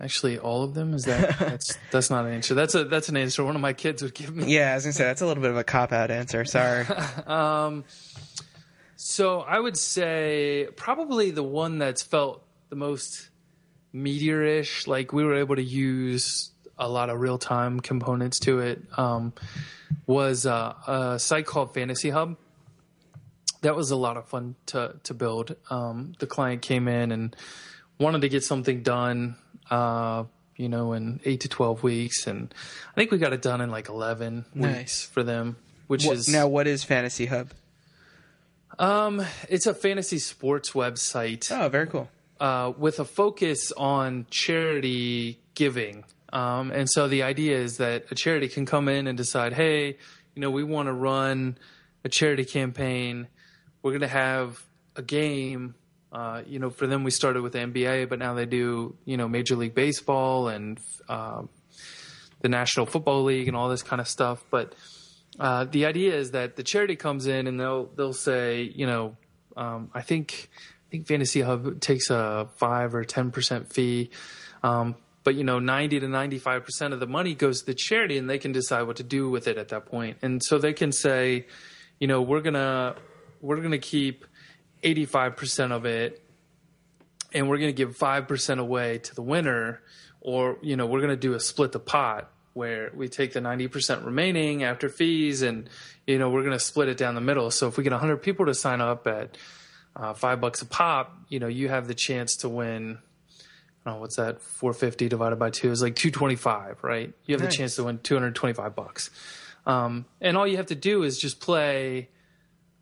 actually, 0.00 0.38
all 0.38 0.64
of 0.64 0.74
them 0.74 0.94
is 0.94 1.04
that 1.04 1.38
that's 1.38 1.78
that's 1.90 2.10
not 2.10 2.24
an 2.26 2.32
answer. 2.32 2.54
That's 2.54 2.74
a 2.74 2.84
that's 2.84 3.08
an 3.08 3.16
answer 3.16 3.44
one 3.44 3.54
of 3.54 3.62
my 3.62 3.72
kids 3.74 4.02
would 4.02 4.14
give 4.14 4.34
me. 4.34 4.54
Yeah, 4.54 4.72
I 4.72 4.74
was 4.74 4.84
gonna 4.84 4.94
say 4.94 5.04
that's 5.04 5.22
a 5.22 5.26
little 5.26 5.42
bit 5.42 5.50
of 5.50 5.56
a 5.56 5.64
cop 5.64 5.92
out 5.92 6.10
answer. 6.10 6.44
Sorry. 6.44 6.86
um 7.26 7.84
So 8.96 9.40
I 9.40 9.58
would 9.58 9.76
say 9.76 10.68
probably 10.76 11.30
the 11.30 11.42
one 11.42 11.78
that's 11.78 12.02
felt 12.02 12.42
the 12.70 12.76
most 12.76 13.28
meteor-ish. 13.92 14.86
Like 14.86 15.12
we 15.12 15.24
were 15.24 15.36
able 15.36 15.56
to 15.56 15.62
use 15.62 16.50
a 16.78 16.88
lot 16.88 17.10
of 17.10 17.20
real-time 17.20 17.80
components 17.80 18.38
to 18.40 18.60
it. 18.60 18.82
Um, 18.96 19.32
was 20.06 20.44
uh, 20.46 20.74
a 20.86 21.18
site 21.18 21.46
called 21.46 21.72
Fantasy 21.74 22.10
Hub. 22.10 22.36
That 23.62 23.74
was 23.76 23.90
a 23.90 23.96
lot 23.96 24.16
of 24.16 24.26
fun 24.28 24.56
to 24.66 24.96
to 25.04 25.14
build. 25.14 25.56
Um, 25.70 26.12
the 26.18 26.26
client 26.26 26.60
came 26.62 26.86
in 26.88 27.10
and 27.12 27.34
wanted 27.98 28.20
to 28.22 28.28
get 28.28 28.44
something 28.44 28.82
done. 28.82 29.36
Uh, 29.70 30.24
you 30.56 30.68
know, 30.68 30.92
in 30.92 31.20
eight 31.24 31.40
to 31.40 31.48
twelve 31.48 31.82
weeks, 31.82 32.26
and 32.26 32.52
I 32.92 32.94
think 32.94 33.10
we 33.10 33.18
got 33.18 33.32
it 33.32 33.40
done 33.42 33.60
in 33.60 33.70
like 33.70 33.88
eleven 33.88 34.44
Nice. 34.54 34.76
weeks 34.76 35.02
for 35.06 35.22
them, 35.22 35.56
which 35.86 36.04
What- 36.04 36.16
is 36.16 36.28
now, 36.28 36.46
what 36.46 36.66
is 36.66 36.84
Fantasy 36.84 37.26
Hub? 37.26 37.50
um, 38.78 39.24
it's 39.48 39.66
a 39.66 39.74
fantasy 39.74 40.18
sports 40.18 40.72
website 40.72 41.50
Oh, 41.50 41.68
very 41.68 41.86
cool. 41.86 42.08
uh, 42.40 42.72
with 42.76 42.98
a 43.00 43.04
focus 43.04 43.72
on 43.76 44.26
charity 44.30 45.38
giving. 45.54 46.04
Um, 46.34 46.72
and 46.72 46.90
so 46.90 47.06
the 47.06 47.22
idea 47.22 47.56
is 47.56 47.76
that 47.76 48.06
a 48.10 48.14
charity 48.16 48.48
can 48.48 48.66
come 48.66 48.88
in 48.88 49.06
and 49.06 49.16
decide, 49.16 49.52
hey, 49.52 49.96
you 50.34 50.40
know, 50.42 50.50
we 50.50 50.64
want 50.64 50.88
to 50.88 50.92
run 50.92 51.56
a 52.04 52.08
charity 52.08 52.44
campaign. 52.44 53.28
We're 53.82 53.92
going 53.92 54.00
to 54.00 54.08
have 54.08 54.62
a 54.96 55.02
game. 55.02 55.76
Uh, 56.12 56.42
you 56.46 56.58
know, 56.58 56.70
for 56.70 56.88
them, 56.88 57.04
we 57.04 57.12
started 57.12 57.42
with 57.42 57.54
NBA, 57.54 58.08
but 58.08 58.18
now 58.18 58.34
they 58.34 58.46
do, 58.46 58.96
you 59.04 59.16
know, 59.16 59.28
Major 59.28 59.54
League 59.54 59.74
Baseball 59.74 60.48
and 60.48 60.78
um, 61.08 61.48
the 62.40 62.48
National 62.48 62.84
Football 62.84 63.22
League 63.24 63.46
and 63.46 63.56
all 63.56 63.68
this 63.68 63.82
kind 63.82 64.00
of 64.00 64.08
stuff. 64.08 64.44
But 64.50 64.74
uh, 65.38 65.64
the 65.64 65.86
idea 65.86 66.14
is 66.14 66.32
that 66.32 66.56
the 66.56 66.62
charity 66.62 66.96
comes 66.96 67.26
in 67.26 67.46
and 67.46 67.58
they'll 67.58 67.86
they'll 67.86 68.12
say, 68.12 68.62
you 68.62 68.86
know, 68.86 69.16
um, 69.56 69.90
I 69.94 70.02
think 70.02 70.48
I 70.52 70.90
think 70.90 71.06
Fantasy 71.06 71.40
Hub 71.40 71.80
takes 71.80 72.10
a 72.10 72.48
five 72.56 72.94
or 72.94 73.04
ten 73.04 73.32
percent 73.32 73.72
fee, 73.72 74.10
um, 74.62 74.94
but 75.24 75.34
you 75.34 75.44
know, 75.44 75.58
ninety 75.58 75.98
to 75.98 76.08
ninety 76.08 76.38
five 76.38 76.64
percent 76.64 76.94
of 76.94 77.00
the 77.00 77.06
money 77.06 77.34
goes 77.34 77.60
to 77.60 77.66
the 77.66 77.74
charity, 77.74 78.18
and 78.18 78.30
they 78.30 78.38
can 78.38 78.52
decide 78.52 78.82
what 78.82 78.96
to 78.96 79.02
do 79.02 79.28
with 79.28 79.48
it 79.48 79.58
at 79.58 79.68
that 79.68 79.86
point. 79.86 80.18
And 80.22 80.42
so 80.42 80.58
they 80.58 80.72
can 80.72 80.92
say, 80.92 81.46
you 81.98 82.06
know, 82.06 82.22
we're 82.22 82.42
gonna 82.42 82.94
we're 83.40 83.60
gonna 83.60 83.78
keep 83.78 84.24
eighty 84.82 85.06
five 85.06 85.36
percent 85.36 85.72
of 85.72 85.84
it, 85.86 86.24
and 87.34 87.48
we're 87.48 87.58
going 87.58 87.68
to 87.68 87.76
give 87.76 87.98
5% 87.98 88.58
away 88.58 88.98
to 88.98 89.14
the 89.14 89.22
winner 89.22 89.82
or 90.20 90.56
you 90.62 90.76
know 90.76 90.86
we're 90.86 91.00
going 91.00 91.10
to 91.10 91.16
do 91.16 91.34
a 91.34 91.40
split 91.40 91.72
the 91.72 91.80
pot 91.80 92.30
where 92.54 92.90
we 92.94 93.08
take 93.08 93.32
the 93.32 93.40
90% 93.40 94.06
remaining 94.06 94.62
after 94.62 94.88
fees 94.88 95.42
and 95.42 95.68
you 96.06 96.18
know 96.18 96.30
we're 96.30 96.42
going 96.42 96.52
to 96.52 96.58
split 96.58 96.88
it 96.88 96.96
down 96.96 97.14
the 97.14 97.20
middle 97.20 97.50
so 97.50 97.68
if 97.68 97.76
we 97.76 97.82
get 97.82 97.92
100 97.92 98.18
people 98.18 98.46
to 98.46 98.54
sign 98.54 98.80
up 98.80 99.06
at 99.06 99.36
uh, 99.96 100.14
five 100.14 100.40
bucks 100.40 100.62
a 100.62 100.66
pop 100.66 101.16
you 101.28 101.38
know 101.38 101.48
you 101.48 101.68
have 101.68 101.88
the 101.88 101.94
chance 101.94 102.36
to 102.36 102.48
win 102.48 102.98
I 103.84 103.90
don't 103.90 103.96
know 103.98 104.00
what's 104.00 104.16
that 104.16 104.40
450 104.40 105.08
divided 105.08 105.36
by 105.36 105.50
two 105.50 105.70
is 105.70 105.82
like 105.82 105.94
225 105.96 106.78
right? 106.82 107.12
You 107.26 107.34
have 107.34 107.42
Nice. 107.42 107.52
the 107.52 107.56
chance 107.58 107.76
to 107.76 107.84
win 107.84 107.98
225 107.98 108.74
bucks. 108.74 109.10
Um, 109.66 110.04
and 110.20 110.36
all 110.36 110.46
you 110.46 110.56
have 110.58 110.66
to 110.66 110.74
do 110.74 111.02
is 111.02 111.18
just 111.18 111.40
play 111.40 112.08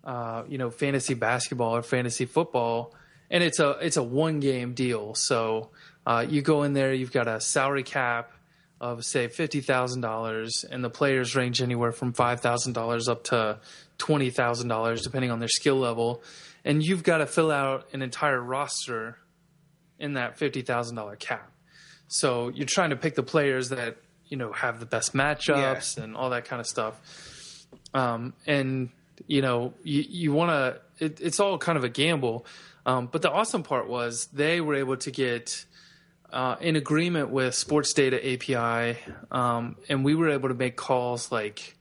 uh, 0.04 0.42
you 0.48 0.58
know 0.58 0.70
fantasy 0.70 1.14
basketball 1.14 1.76
or 1.76 1.82
fantasy 1.82 2.24
football 2.24 2.92
and 3.30 3.42
it's 3.42 3.60
a 3.60 3.70
it's 3.80 3.96
a 3.96 4.02
one 4.02 4.40
game 4.40 4.74
deal. 4.74 5.14
So 5.14 5.70
uh, 6.06 6.26
you 6.28 6.42
go 6.42 6.62
in 6.64 6.72
there 6.72 6.92
you've 6.92 7.12
got 7.12 7.28
a 7.28 7.40
salary 7.40 7.82
cap 7.84 8.32
of 8.80 9.04
say 9.04 9.28
fifty 9.28 9.60
thousand 9.60 10.00
dollars 10.02 10.64
and 10.70 10.82
the 10.84 10.90
players 10.90 11.34
range 11.36 11.62
anywhere 11.62 11.92
from 11.92 12.12
five 12.12 12.40
thousand 12.40 12.72
dollars 12.72 13.08
up 13.08 13.24
to 13.24 13.58
twenty 13.98 14.30
thousand 14.30 14.68
dollars 14.68 15.02
depending 15.02 15.30
on 15.30 15.38
their 15.38 15.48
skill 15.48 15.76
level. 15.76 16.22
And 16.64 16.82
you've 16.82 17.02
got 17.02 17.18
to 17.18 17.26
fill 17.26 17.50
out 17.50 17.88
an 17.92 18.02
entire 18.02 18.40
roster 18.40 19.16
in 20.02 20.12
that 20.14 20.36
fifty 20.38 20.60
thousand 20.60 20.96
dollar 20.96 21.16
cap. 21.16 21.50
So 22.08 22.48
you're 22.50 22.66
trying 22.68 22.90
to 22.90 22.96
pick 22.96 23.14
the 23.14 23.22
players 23.22 23.70
that 23.70 23.96
you 24.28 24.36
know 24.36 24.52
have 24.52 24.80
the 24.80 24.86
best 24.86 25.14
matchups 25.14 25.96
and 25.96 26.14
all 26.16 26.28
that 26.30 26.44
kind 26.44 26.60
of 26.60 26.66
stuff. 26.66 27.64
Um, 27.94 28.34
and 28.46 28.90
you 29.26 29.40
know 29.42 29.72
you, 29.82 30.04
you 30.06 30.32
want 30.32 30.50
to 30.50 31.04
it, 31.04 31.20
it's 31.20 31.40
all 31.40 31.56
kind 31.58 31.78
of 31.78 31.84
a 31.84 31.88
gamble. 31.88 32.44
Um, 32.84 33.06
but 33.10 33.22
the 33.22 33.30
awesome 33.30 33.62
part 33.62 33.88
was 33.88 34.26
they 34.32 34.60
were 34.60 34.74
able 34.74 34.96
to 34.96 35.10
get 35.12 35.64
uh, 36.32 36.56
in 36.60 36.74
agreement 36.76 37.30
with 37.30 37.54
sports 37.54 37.92
data 37.92 38.16
api 38.16 38.98
um, 39.30 39.76
and 39.88 40.04
we 40.04 40.14
were 40.16 40.30
able 40.30 40.48
to 40.48 40.54
make 40.54 40.76
calls 40.76 41.30
like 41.30 41.76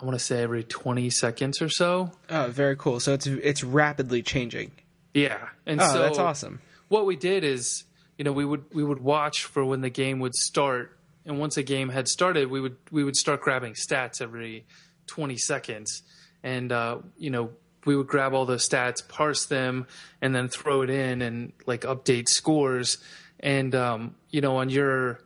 i 0.00 0.04
want 0.04 0.16
to 0.16 0.22
say 0.24 0.42
every 0.42 0.62
20 0.62 1.10
seconds 1.10 1.60
or 1.60 1.68
so. 1.68 2.12
Oh, 2.30 2.46
very 2.48 2.76
cool. 2.76 3.00
So 3.00 3.14
it's 3.14 3.26
it's 3.26 3.64
rapidly 3.64 4.22
changing. 4.22 4.70
yeah. 5.14 5.48
And 5.66 5.80
Oh, 5.80 5.92
so 5.92 5.98
that's 6.02 6.18
awesome. 6.18 6.60
What 6.88 7.06
we 7.06 7.16
did 7.16 7.44
is 7.44 7.84
you 8.16 8.24
know 8.24 8.32
we 8.32 8.44
would 8.44 8.64
we 8.72 8.82
would 8.82 9.00
watch 9.00 9.44
for 9.44 9.64
when 9.64 9.80
the 9.80 9.90
game 9.90 10.20
would 10.20 10.34
start. 10.34 10.94
And 11.24 11.38
once 11.38 11.58
a 11.58 11.62
game 11.62 11.90
had 11.90 12.08
started 12.08 12.50
we 12.50 12.60
would 12.60 12.76
we 12.90 13.04
would 13.04 13.16
start 13.16 13.40
grabbing 13.42 13.74
stats 13.74 14.20
every 14.20 14.66
20 15.06 15.36
seconds. 15.36 16.02
And 16.42 16.72
uh, 16.72 16.98
you 17.16 17.30
know 17.30 17.50
we 17.84 17.96
would 17.96 18.06
grab 18.06 18.34
all 18.34 18.44
those 18.44 18.68
stats 18.68 19.06
parse 19.06 19.46
them 19.46 19.86
and 20.20 20.34
then 20.34 20.48
throw 20.48 20.82
it 20.82 20.90
in 20.90 21.22
and 21.22 21.52
like 21.66 21.82
update 21.82 22.28
scores. 22.28 22.98
And 23.40 23.74
um, 23.74 24.14
you 24.30 24.40
know 24.40 24.56
on 24.56 24.70
your 24.70 25.20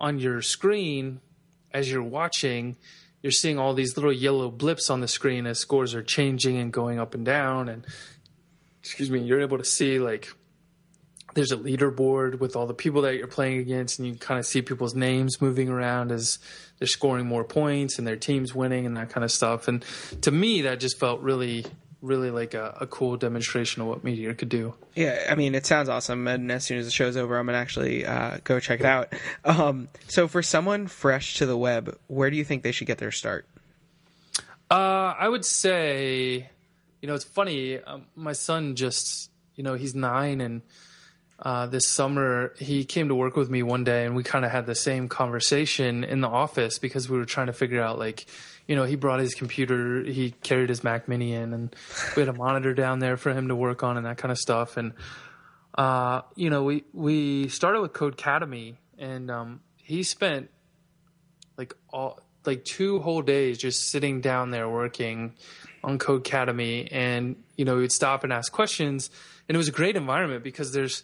on 0.00 0.18
your 0.18 0.42
screen 0.42 1.20
as 1.72 1.90
you're 1.90 2.02
watching 2.02 2.76
you're 3.22 3.30
seeing 3.30 3.56
all 3.56 3.72
these 3.72 3.96
little 3.96 4.12
yellow 4.12 4.50
blips 4.50 4.90
on 4.90 5.00
the 5.00 5.06
screen 5.06 5.46
as 5.46 5.56
scores 5.56 5.94
are 5.94 6.02
changing 6.02 6.56
and 6.56 6.72
going 6.72 6.98
up 6.98 7.14
and 7.14 7.24
down. 7.24 7.68
And 7.68 7.86
excuse 8.80 9.10
me 9.10 9.20
you're 9.20 9.40
able 9.40 9.58
to 9.58 9.64
see 9.64 9.98
like 9.98 10.32
there's 11.34 11.52
a 11.52 11.56
leaderboard 11.56 12.38
with 12.38 12.56
all 12.56 12.66
the 12.66 12.74
people 12.74 13.02
that 13.02 13.16
you're 13.16 13.26
playing 13.26 13.58
against, 13.58 13.98
and 13.98 14.08
you 14.08 14.14
kind 14.14 14.38
of 14.38 14.46
see 14.46 14.62
people's 14.62 14.94
names 14.94 15.40
moving 15.40 15.68
around 15.68 16.12
as 16.12 16.38
they're 16.78 16.88
scoring 16.88 17.26
more 17.26 17.44
points 17.44 17.98
and 17.98 18.06
their 18.06 18.16
team's 18.16 18.54
winning 18.54 18.86
and 18.86 18.96
that 18.96 19.10
kind 19.10 19.24
of 19.24 19.30
stuff. 19.30 19.68
And 19.68 19.84
to 20.22 20.30
me, 20.30 20.62
that 20.62 20.80
just 20.80 20.98
felt 20.98 21.20
really, 21.20 21.64
really 22.00 22.30
like 22.30 22.54
a, 22.54 22.76
a 22.80 22.86
cool 22.86 23.16
demonstration 23.16 23.82
of 23.82 23.88
what 23.88 24.04
Meteor 24.04 24.34
could 24.34 24.48
do. 24.48 24.74
Yeah, 24.94 25.26
I 25.30 25.34
mean, 25.34 25.54
it 25.54 25.64
sounds 25.64 25.88
awesome. 25.88 26.26
And 26.26 26.50
as 26.50 26.64
soon 26.64 26.78
as 26.78 26.84
the 26.84 26.90
show's 26.90 27.16
over, 27.16 27.38
I'm 27.38 27.46
gonna 27.46 27.58
actually 27.58 28.04
uh, 28.04 28.38
go 28.44 28.60
check 28.60 28.80
it 28.80 28.86
out. 28.86 29.12
Um, 29.44 29.88
so, 30.08 30.28
for 30.28 30.42
someone 30.42 30.86
fresh 30.86 31.36
to 31.36 31.46
the 31.46 31.56
web, 31.56 31.98
where 32.08 32.30
do 32.30 32.36
you 32.36 32.44
think 32.44 32.62
they 32.62 32.72
should 32.72 32.86
get 32.86 32.98
their 32.98 33.12
start? 33.12 33.46
Uh, 34.70 35.14
I 35.18 35.28
would 35.28 35.44
say, 35.44 36.48
you 37.00 37.08
know, 37.08 37.14
it's 37.14 37.24
funny. 37.24 37.78
Um, 37.78 38.06
my 38.16 38.32
son 38.32 38.74
just, 38.74 39.30
you 39.54 39.62
know, 39.62 39.74
he's 39.74 39.94
nine, 39.94 40.40
and 40.40 40.62
uh, 41.42 41.66
this 41.66 41.88
summer 41.88 42.54
he 42.58 42.84
came 42.84 43.08
to 43.08 43.14
work 43.14 43.36
with 43.36 43.50
me 43.50 43.62
one 43.62 43.82
day, 43.82 44.06
and 44.06 44.14
we 44.14 44.22
kind 44.22 44.44
of 44.44 44.50
had 44.50 44.64
the 44.64 44.76
same 44.76 45.08
conversation 45.08 46.04
in 46.04 46.20
the 46.20 46.28
office 46.28 46.78
because 46.78 47.08
we 47.08 47.18
were 47.18 47.24
trying 47.24 47.48
to 47.48 47.52
figure 47.52 47.82
out, 47.82 47.98
like, 47.98 48.26
you 48.68 48.76
know, 48.76 48.84
he 48.84 48.94
brought 48.94 49.18
his 49.18 49.34
computer, 49.34 50.04
he 50.04 50.30
carried 50.42 50.68
his 50.68 50.84
Mac 50.84 51.08
Mini 51.08 51.34
in, 51.34 51.52
and 51.52 51.74
we 52.16 52.22
had 52.22 52.28
a 52.28 52.32
monitor 52.32 52.74
down 52.74 53.00
there 53.00 53.16
for 53.16 53.32
him 53.32 53.48
to 53.48 53.56
work 53.56 53.82
on 53.82 53.96
and 53.96 54.06
that 54.06 54.18
kind 54.18 54.30
of 54.30 54.38
stuff. 54.38 54.76
And 54.76 54.92
uh, 55.76 56.22
you 56.36 56.50
know, 56.50 56.62
we 56.62 56.84
we 56.92 57.48
started 57.48 57.80
with 57.80 57.92
Codecademy, 57.92 58.76
and 58.98 59.30
um, 59.30 59.60
he 59.76 60.02
spent 60.02 60.50
like 61.56 61.74
all 61.90 62.20
like 62.44 62.64
two 62.64 62.98
whole 63.00 63.22
days 63.22 63.58
just 63.58 63.90
sitting 63.90 64.20
down 64.20 64.50
there 64.50 64.68
working 64.68 65.34
on 65.82 65.98
Codecademy, 65.98 66.88
and 66.92 67.36
you 67.56 67.64
know, 67.64 67.76
we'd 67.76 67.92
stop 67.92 68.22
and 68.22 68.32
ask 68.32 68.52
questions, 68.52 69.10
and 69.48 69.56
it 69.56 69.58
was 69.58 69.68
a 69.68 69.72
great 69.72 69.96
environment 69.96 70.44
because 70.44 70.72
there's 70.72 71.02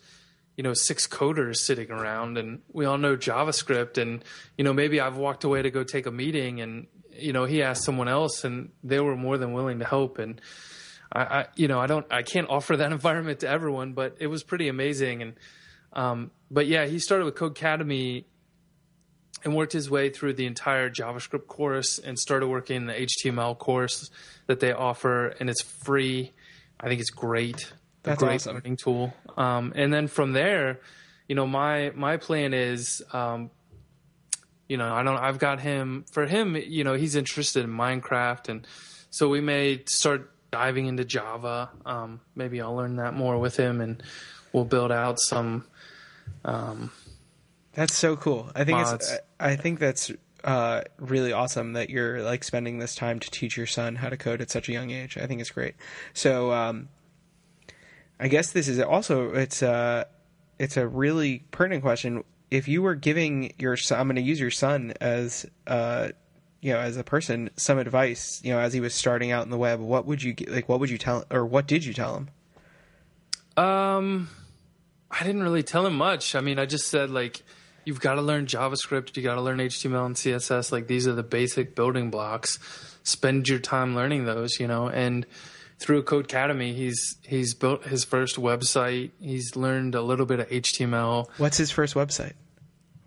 you 0.58 0.64
know 0.64 0.74
six 0.74 1.06
coders 1.06 1.58
sitting 1.58 1.90
around 1.90 2.36
and 2.36 2.60
we 2.72 2.84
all 2.84 2.98
know 2.98 3.16
javascript 3.16 3.96
and 3.96 4.24
you 4.58 4.64
know 4.64 4.72
maybe 4.72 5.00
i've 5.00 5.16
walked 5.16 5.44
away 5.44 5.62
to 5.62 5.70
go 5.70 5.84
take 5.84 6.04
a 6.06 6.10
meeting 6.10 6.60
and 6.60 6.88
you 7.12 7.32
know 7.32 7.44
he 7.44 7.62
asked 7.62 7.84
someone 7.84 8.08
else 8.08 8.44
and 8.44 8.70
they 8.82 8.98
were 8.98 9.16
more 9.16 9.38
than 9.38 9.52
willing 9.52 9.78
to 9.78 9.84
help 9.84 10.18
and 10.18 10.40
I, 11.12 11.20
I 11.20 11.46
you 11.54 11.68
know 11.68 11.78
i 11.78 11.86
don't 11.86 12.04
i 12.10 12.22
can't 12.22 12.50
offer 12.50 12.76
that 12.76 12.90
environment 12.98 13.40
to 13.40 13.48
everyone 13.48 13.92
but 13.92 14.16
it 14.18 14.26
was 14.26 14.42
pretty 14.42 14.68
amazing 14.68 15.22
and 15.22 15.34
um, 15.94 16.32
but 16.50 16.66
yeah 16.66 16.86
he 16.86 16.98
started 16.98 17.24
with 17.24 17.36
codecademy 17.36 18.24
and 19.44 19.54
worked 19.54 19.72
his 19.72 19.88
way 19.88 20.10
through 20.10 20.34
the 20.34 20.44
entire 20.44 20.90
javascript 20.90 21.46
course 21.46 22.00
and 22.00 22.18
started 22.18 22.48
working 22.48 22.86
the 22.86 23.06
html 23.24 23.56
course 23.56 24.10
that 24.48 24.60
they 24.60 24.72
offer 24.72 25.28
and 25.38 25.48
it's 25.48 25.62
free. 25.62 26.32
I 26.80 26.88
think 26.88 27.00
it's 27.00 27.10
great 27.10 27.72
That's 28.08 28.22
a 28.22 28.26
great 28.26 28.34
awesome. 28.36 28.54
learning 28.54 28.76
tool. 28.76 29.14
Um, 29.36 29.72
and 29.76 29.92
then 29.92 30.08
from 30.08 30.32
there, 30.32 30.80
you 31.28 31.34
know, 31.34 31.46
my 31.46 31.92
my 31.94 32.16
plan 32.16 32.54
is, 32.54 33.02
um, 33.12 33.50
you 34.68 34.76
know, 34.76 34.92
I 34.92 35.02
don't. 35.02 35.16
I've 35.16 35.38
got 35.38 35.60
him 35.60 36.04
for 36.10 36.26
him. 36.26 36.56
You 36.56 36.84
know, 36.84 36.94
he's 36.94 37.16
interested 37.16 37.64
in 37.64 37.70
Minecraft, 37.70 38.48
and 38.48 38.66
so 39.10 39.28
we 39.28 39.40
may 39.40 39.82
start 39.86 40.30
diving 40.50 40.86
into 40.86 41.04
Java. 41.04 41.70
Um, 41.84 42.20
maybe 42.34 42.60
I'll 42.60 42.74
learn 42.74 42.96
that 42.96 43.14
more 43.14 43.38
with 43.38 43.56
him, 43.56 43.80
and 43.80 44.02
we'll 44.52 44.64
build 44.64 44.92
out 44.92 45.20
some. 45.20 45.64
Um, 46.44 46.90
That's 47.74 47.96
so 47.96 48.16
cool. 48.16 48.50
I 48.54 48.64
think 48.64 48.78
Mods. 48.78 48.92
it's 48.92 49.12
I 49.38 49.50
I 49.50 49.56
think 49.56 49.78
that's 49.78 50.10
uh, 50.44 50.82
really 50.98 51.32
awesome 51.32 51.74
that 51.74 51.90
you're 51.90 52.22
like 52.22 52.44
spending 52.44 52.78
this 52.78 52.94
time 52.94 53.18
to 53.20 53.30
teach 53.30 53.56
your 53.56 53.66
son 53.66 53.96
how 53.96 54.08
to 54.08 54.16
code 54.16 54.40
at 54.40 54.50
such 54.50 54.68
a 54.68 54.72
young 54.72 54.90
age. 54.90 55.18
I 55.18 55.26
think 55.26 55.40
it's 55.40 55.50
great. 55.50 55.74
So 56.14 56.52
um, 56.52 56.88
I 58.20 58.28
guess 58.28 58.52
this 58.52 58.68
is 58.68 58.80
also 58.80 59.32
it's 59.32 59.62
a 59.62 60.06
it's 60.58 60.76
a 60.76 60.86
really 60.86 61.44
pertinent 61.50 61.82
question. 61.82 62.24
If 62.50 62.66
you 62.66 62.82
were 62.82 62.94
giving 62.94 63.52
your 63.58 63.76
son, 63.76 64.00
I'm 64.00 64.06
going 64.06 64.16
to 64.16 64.22
use 64.22 64.40
your 64.40 64.50
son 64.50 64.94
as 65.00 65.46
uh, 65.66 66.08
you 66.60 66.72
know 66.72 66.80
as 66.80 66.96
a 66.96 67.04
person 67.04 67.50
some 67.56 67.78
advice, 67.78 68.40
you 68.42 68.52
know, 68.52 68.58
as 68.58 68.72
he 68.72 68.80
was 68.80 68.94
starting 68.94 69.30
out 69.30 69.44
in 69.44 69.50
the 69.50 69.58
web, 69.58 69.80
what 69.80 70.06
would 70.06 70.22
you 70.22 70.34
like? 70.48 70.68
What 70.68 70.80
would 70.80 70.90
you 70.90 70.98
tell 70.98 71.24
or 71.30 71.46
what 71.46 71.66
did 71.66 71.84
you 71.84 71.94
tell 71.94 72.16
him? 72.16 72.30
Um, 73.62 74.28
I 75.10 75.24
didn't 75.24 75.42
really 75.42 75.62
tell 75.62 75.86
him 75.86 75.96
much. 75.96 76.34
I 76.34 76.40
mean, 76.40 76.58
I 76.58 76.66
just 76.66 76.88
said 76.88 77.10
like, 77.10 77.42
you've 77.84 78.00
got 78.00 78.14
to 78.14 78.22
learn 78.22 78.46
JavaScript, 78.46 79.16
you 79.16 79.22
got 79.22 79.34
to 79.36 79.42
learn 79.42 79.58
HTML 79.58 80.06
and 80.06 80.14
CSS. 80.16 80.72
Like 80.72 80.86
these 80.86 81.06
are 81.06 81.12
the 81.12 81.22
basic 81.22 81.74
building 81.74 82.10
blocks. 82.10 82.58
Spend 83.02 83.48
your 83.48 83.58
time 83.58 83.94
learning 83.94 84.26
those, 84.26 84.60
you 84.60 84.66
know. 84.66 84.88
And 84.88 85.26
through 85.78 86.02
Codecademy, 86.04 86.74
he's 86.74 87.16
he's 87.22 87.54
built 87.54 87.84
his 87.84 88.04
first 88.04 88.36
website. 88.36 89.10
He's 89.20 89.54
learned 89.56 89.94
a 89.94 90.02
little 90.02 90.26
bit 90.26 90.40
of 90.40 90.48
HTML. 90.48 91.28
What's 91.38 91.56
his 91.56 91.70
first 91.70 91.94
website? 91.94 92.32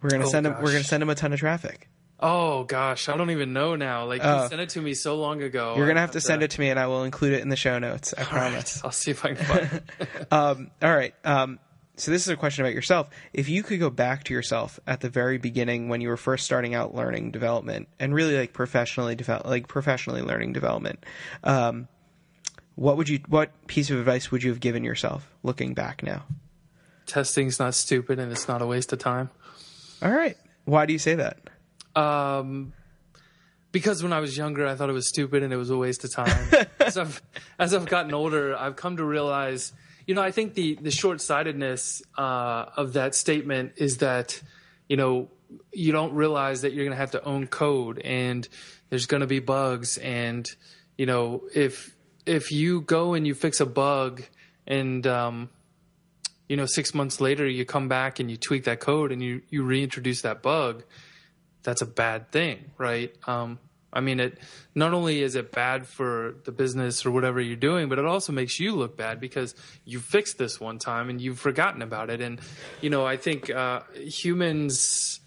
We're 0.01 0.09
gonna 0.09 0.25
Oh, 0.25 0.29
send 0.29 0.47
him. 0.47 0.53
We're 0.61 0.71
gonna 0.71 0.83
send 0.83 1.03
him 1.03 1.09
a 1.09 1.15
ton 1.15 1.33
of 1.33 1.39
traffic. 1.39 1.87
Oh 2.23 2.63
gosh, 2.65 3.09
I 3.09 3.17
don't 3.17 3.31
even 3.31 3.51
know 3.53 3.75
now. 3.75 4.05
Like 4.05 4.21
Oh. 4.23 4.43
he 4.43 4.49
sent 4.49 4.61
it 4.61 4.69
to 4.69 4.81
me 4.81 4.93
so 4.93 5.15
long 5.17 5.41
ago. 5.41 5.73
You're 5.75 5.87
gonna 5.87 5.99
have 6.01 6.11
to 6.11 6.21
send 6.21 6.43
it 6.43 6.51
to 6.51 6.59
me, 6.59 6.69
and 6.69 6.79
I 6.79 6.87
will 6.87 7.03
include 7.03 7.33
it 7.33 7.41
in 7.41 7.49
the 7.49 7.55
show 7.55 7.77
notes. 7.79 8.13
I 8.17 8.23
promise. 8.23 8.81
I'll 8.83 8.91
see 8.91 9.11
if 9.11 9.25
I 9.25 9.33
can 9.33 9.45
find 9.45 9.63
it. 9.99 10.27
Um, 10.31 10.71
all 10.81 10.95
right. 10.95 11.13
Um, 11.25 11.59
so 11.97 12.09
this 12.11 12.21
is 12.21 12.29
a 12.29 12.35
question 12.37 12.63
about 12.63 12.73
yourself. 12.73 13.09
If 13.33 13.49
you 13.49 13.63
could 13.63 13.79
go 13.79 13.89
back 13.89 14.23
to 14.25 14.33
yourself 14.33 14.79
at 14.87 15.01
the 15.01 15.09
very 15.09 15.37
beginning 15.39 15.89
when 15.89 15.99
you 16.01 16.07
were 16.09 16.17
first 16.17 16.45
starting 16.45 16.73
out 16.73 16.95
learning 16.95 17.31
development, 17.31 17.89
and 17.99 18.13
really 18.13 18.37
like 18.37 18.53
professionally 18.53 19.15
develop, 19.15 19.45
like 19.45 19.67
professionally 19.67 20.21
learning 20.21 20.53
development, 20.53 21.03
um, 21.43 21.87
what 22.75 22.97
would 22.97 23.09
you? 23.09 23.19
What 23.27 23.67
piece 23.67 23.89
of 23.89 23.99
advice 23.99 24.31
would 24.31 24.43
you 24.43 24.49
have 24.49 24.59
given 24.59 24.83
yourself 24.83 25.33
looking 25.43 25.73
back 25.73 26.03
now? 26.03 26.23
Testing's 27.05 27.59
not 27.59 27.75
stupid 27.75 28.19
and 28.19 28.31
it's 28.31 28.47
not 28.47 28.61
a 28.61 28.65
waste 28.65 28.93
of 28.93 28.99
time. 28.99 29.29
All 30.01 30.11
right. 30.11 30.37
Why 30.65 30.85
do 30.85 30.93
you 30.93 30.99
say 30.99 31.15
that? 31.15 31.37
Um, 31.95 32.73
because 33.71 34.03
when 34.03 34.13
I 34.13 34.19
was 34.19 34.37
younger, 34.37 34.67
I 34.67 34.75
thought 34.75 34.89
it 34.89 34.93
was 34.93 35.07
stupid 35.07 35.43
and 35.43 35.53
it 35.53 35.57
was 35.57 35.69
a 35.69 35.77
waste 35.77 36.03
of 36.03 36.13
time. 36.13 36.49
as, 36.79 36.97
I've, 36.97 37.21
as 37.59 37.73
I've 37.73 37.85
gotten 37.85 38.13
older, 38.13 38.55
I've 38.55 38.75
come 38.75 38.97
to 38.97 39.03
realize, 39.03 39.73
you 40.05 40.15
know, 40.15 40.21
I 40.21 40.31
think 40.31 40.53
the 40.53 40.75
the 40.75 40.91
short 40.91 41.21
sightedness 41.21 42.01
uh, 42.17 42.65
of 42.75 42.93
that 42.93 43.15
statement 43.15 43.73
is 43.77 43.97
that, 43.97 44.41
you 44.87 44.97
know, 44.97 45.29
you 45.71 45.91
don't 45.91 46.13
realize 46.13 46.61
that 46.61 46.73
you're 46.73 46.85
going 46.85 46.95
to 46.95 47.01
have 47.01 47.11
to 47.11 47.23
own 47.23 47.47
code 47.47 47.99
and 47.99 48.47
there's 48.89 49.05
going 49.05 49.21
to 49.21 49.27
be 49.27 49.39
bugs 49.39 49.97
and, 49.97 50.49
you 50.97 51.05
know, 51.05 51.43
if 51.53 51.95
if 52.25 52.51
you 52.51 52.81
go 52.81 53.13
and 53.13 53.25
you 53.25 53.33
fix 53.33 53.59
a 53.59 53.65
bug 53.65 54.23
and 54.67 55.05
um, 55.07 55.49
you 56.47 56.57
know 56.57 56.65
six 56.65 56.93
months 56.93 57.21
later 57.21 57.47
you 57.47 57.65
come 57.65 57.87
back 57.87 58.19
and 58.19 58.29
you 58.29 58.37
tweak 58.37 58.65
that 58.65 58.79
code 58.79 59.11
and 59.11 59.21
you 59.21 59.41
you 59.49 59.63
reintroduce 59.63 60.21
that 60.21 60.41
bug 60.41 60.83
that's 61.63 61.81
a 61.81 61.85
bad 61.85 62.31
thing, 62.31 62.71
right? 62.77 63.13
Um, 63.27 63.59
I 63.93 63.99
mean, 63.99 64.19
it 64.19 64.39
not 64.73 64.93
only 64.93 65.21
is 65.21 65.35
it 65.35 65.51
bad 65.51 65.85
for 65.85 66.35
the 66.45 66.51
business 66.51 67.05
or 67.05 67.11
whatever 67.11 67.41
you're 67.41 67.57
doing, 67.57 67.89
but 67.89 67.99
it 67.99 68.05
also 68.05 68.31
makes 68.31 68.59
you 68.59 68.73
look 68.73 68.95
bad 68.95 69.19
because 69.19 69.53
you 69.83 69.99
fixed 69.99 70.37
this 70.37 70.59
one 70.59 70.79
time 70.79 71.09
and 71.09 71.19
you've 71.19 71.39
forgotten 71.39 71.81
about 71.81 72.09
it. 72.09 72.21
And 72.21 72.39
you 72.79 72.89
know, 72.89 73.05
I 73.05 73.17
think 73.17 73.49
uh, 73.49 73.81
humans 73.93 75.19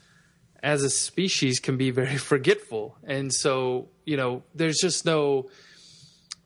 as 0.62 0.82
a 0.82 0.88
species 0.88 1.60
can 1.60 1.76
be 1.76 1.90
very 1.90 2.16
forgetful, 2.32 2.96
and 3.04 3.32
so 3.32 3.88
you 4.04 4.16
know, 4.16 4.42
there's 4.54 4.78
just 4.78 5.04
no. 5.04 5.50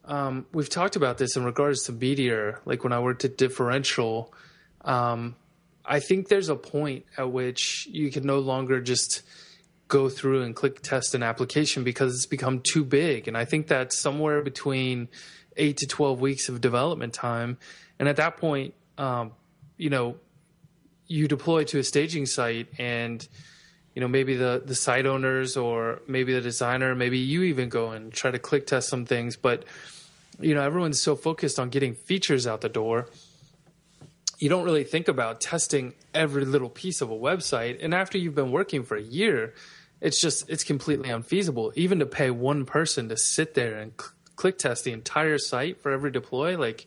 Um, 0.08 0.46
we've 0.54 0.70
talked 0.70 0.96
about 0.96 1.18
this 1.18 1.36
in 1.36 1.44
regards 1.44 1.84
to 1.84 1.92
Meteor, 1.92 2.62
like 2.64 2.82
when 2.82 2.94
I 2.94 2.98
worked 2.98 3.26
at 3.26 3.36
Differential. 3.36 4.32
Um, 4.82 5.36
I 5.84 6.00
think 6.00 6.28
there's 6.28 6.48
a 6.48 6.56
point 6.56 7.04
at 7.18 7.30
which 7.30 7.86
you 7.90 8.10
can 8.10 8.24
no 8.24 8.38
longer 8.38 8.80
just 8.80 9.22
go 9.86 10.08
through 10.08 10.42
and 10.42 10.56
click 10.56 10.80
test 10.80 11.14
an 11.14 11.22
application 11.22 11.84
because 11.84 12.14
it's 12.14 12.26
become 12.26 12.60
too 12.60 12.84
big. 12.84 13.28
And 13.28 13.36
I 13.36 13.44
think 13.44 13.66
that's 13.66 13.98
somewhere 13.98 14.42
between 14.42 15.08
eight 15.58 15.76
to 15.78 15.86
12 15.86 16.20
weeks 16.20 16.48
of 16.48 16.62
development 16.62 17.12
time. 17.12 17.58
And 17.98 18.08
at 18.08 18.16
that 18.16 18.38
point, 18.38 18.72
um, 18.96 19.32
you 19.76 19.90
know, 19.90 20.16
you 21.06 21.28
deploy 21.28 21.64
to 21.64 21.78
a 21.78 21.84
staging 21.84 22.24
site 22.24 22.68
and, 22.78 23.26
you 23.94 24.00
know, 24.00 24.08
maybe 24.08 24.36
the, 24.36 24.62
the 24.64 24.74
site 24.74 25.04
owners 25.04 25.56
or 25.56 26.00
maybe 26.06 26.32
the 26.32 26.40
designer, 26.40 26.94
maybe 26.94 27.18
you 27.18 27.42
even 27.42 27.68
go 27.68 27.90
and 27.90 28.10
try 28.10 28.30
to 28.30 28.38
click 28.38 28.66
test 28.66 28.88
some 28.88 29.04
things. 29.04 29.36
But, 29.36 29.64
you 30.40 30.55
know, 30.55 30.62
everyone's 30.62 31.01
so 31.01 31.16
focused 31.16 31.59
on 31.59 31.68
getting 31.68 31.94
features 31.94 32.46
out 32.46 32.61
the 32.61 32.68
door 32.68 33.09
you 34.38 34.48
don't 34.48 34.64
really 34.64 34.85
think 34.85 35.09
about 35.09 35.40
testing 35.40 35.94
every 36.14 36.44
little 36.44 36.70
piece 36.70 37.01
of 37.01 37.11
a 37.11 37.14
website. 37.14 37.79
And 37.83 37.92
after 37.92 38.18
you've 38.18 38.35
been 38.35 38.53
working 38.53 38.85
for 38.85 38.96
a 38.96 39.03
year, 39.03 39.55
it's 40.01 40.20
just 40.20 40.48
it's 40.48 40.64
completely 40.64 41.11
unfeasible. 41.11 41.72
Even 41.74 41.98
to 41.98 42.07
pay 42.07 42.31
one 42.31 42.64
person 42.64 43.09
to 43.09 43.16
sit 43.16 43.55
there 43.55 43.79
and 43.79 43.92
cl- 44.01 44.12
click 44.37 44.59
test 44.59 44.85
the 44.85 44.92
entire 44.92 45.38
site 45.38 45.83
for 45.83 45.90
every 45.90 46.12
deploy, 46.12 46.57
like 46.57 46.87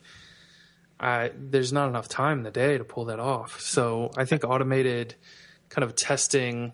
there's 0.98 1.72
not 1.72 1.88
enough 1.88 2.08
time 2.08 2.38
in 2.38 2.44
the 2.44 2.50
day 2.50 2.78
to 2.78 2.84
pull 2.84 3.06
that 3.06 3.20
off. 3.20 3.60
So 3.60 4.10
I 4.16 4.24
think 4.24 4.44
automated 4.44 5.14
kind 5.68 5.84
of 5.84 5.94
testing 5.94 6.72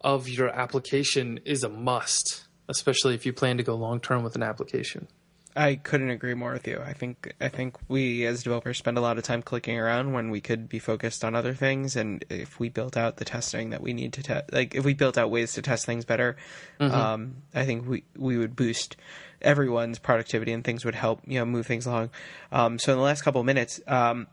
of 0.00 0.28
your 0.28 0.48
application 0.48 1.40
is 1.44 1.64
a 1.64 1.68
must, 1.68 2.44
especially 2.68 3.14
if 3.14 3.24
you 3.24 3.32
plan 3.32 3.56
to 3.56 3.62
go 3.62 3.76
long 3.76 4.00
term 4.00 4.22
with 4.22 4.36
an 4.36 4.42
application. 4.42 5.08
I 5.54 5.74
couldn't 5.74 6.10
agree 6.10 6.34
more 6.34 6.52
with 6.52 6.66
you. 6.66 6.80
I 6.84 6.94
think 6.94 7.34
I 7.40 7.48
think 7.48 7.76
we 7.88 8.24
as 8.24 8.42
developers 8.42 8.78
spend 8.78 8.96
a 8.96 9.02
lot 9.02 9.18
of 9.18 9.24
time 9.24 9.42
clicking 9.42 9.78
around 9.78 10.12
when 10.12 10.30
we 10.30 10.40
could 10.40 10.68
be 10.68 10.78
focused 10.78 11.24
on 11.24 11.34
other 11.34 11.52
things. 11.52 11.94
And 11.94 12.24
if 12.30 12.58
we 12.58 12.70
built 12.70 12.96
out 12.96 13.18
the 13.18 13.24
testing 13.24 13.70
that 13.70 13.82
we 13.82 13.92
need 13.92 14.14
to 14.14 14.22
test, 14.22 14.52
like 14.52 14.74
if 14.74 14.84
we 14.84 14.94
built 14.94 15.18
out 15.18 15.30
ways 15.30 15.52
to 15.54 15.62
test 15.62 15.84
things 15.84 16.06
better, 16.06 16.36
um, 16.80 17.36
I 17.54 17.66
think 17.66 17.86
we 17.86 18.04
we 18.16 18.38
would 18.38 18.56
boost 18.56 18.96
everyone's 19.42 19.98
productivity 19.98 20.52
and 20.52 20.64
things 20.64 20.84
would 20.84 20.94
help 20.94 21.20
you 21.26 21.38
know 21.38 21.44
move 21.44 21.66
things 21.66 21.84
along. 21.84 22.10
Um, 22.50 22.78
so 22.78 22.92
in 22.92 22.98
the 22.98 23.04
last 23.04 23.22
couple 23.22 23.40
of 23.40 23.46
minutes, 23.46 23.80
um, 23.86 24.28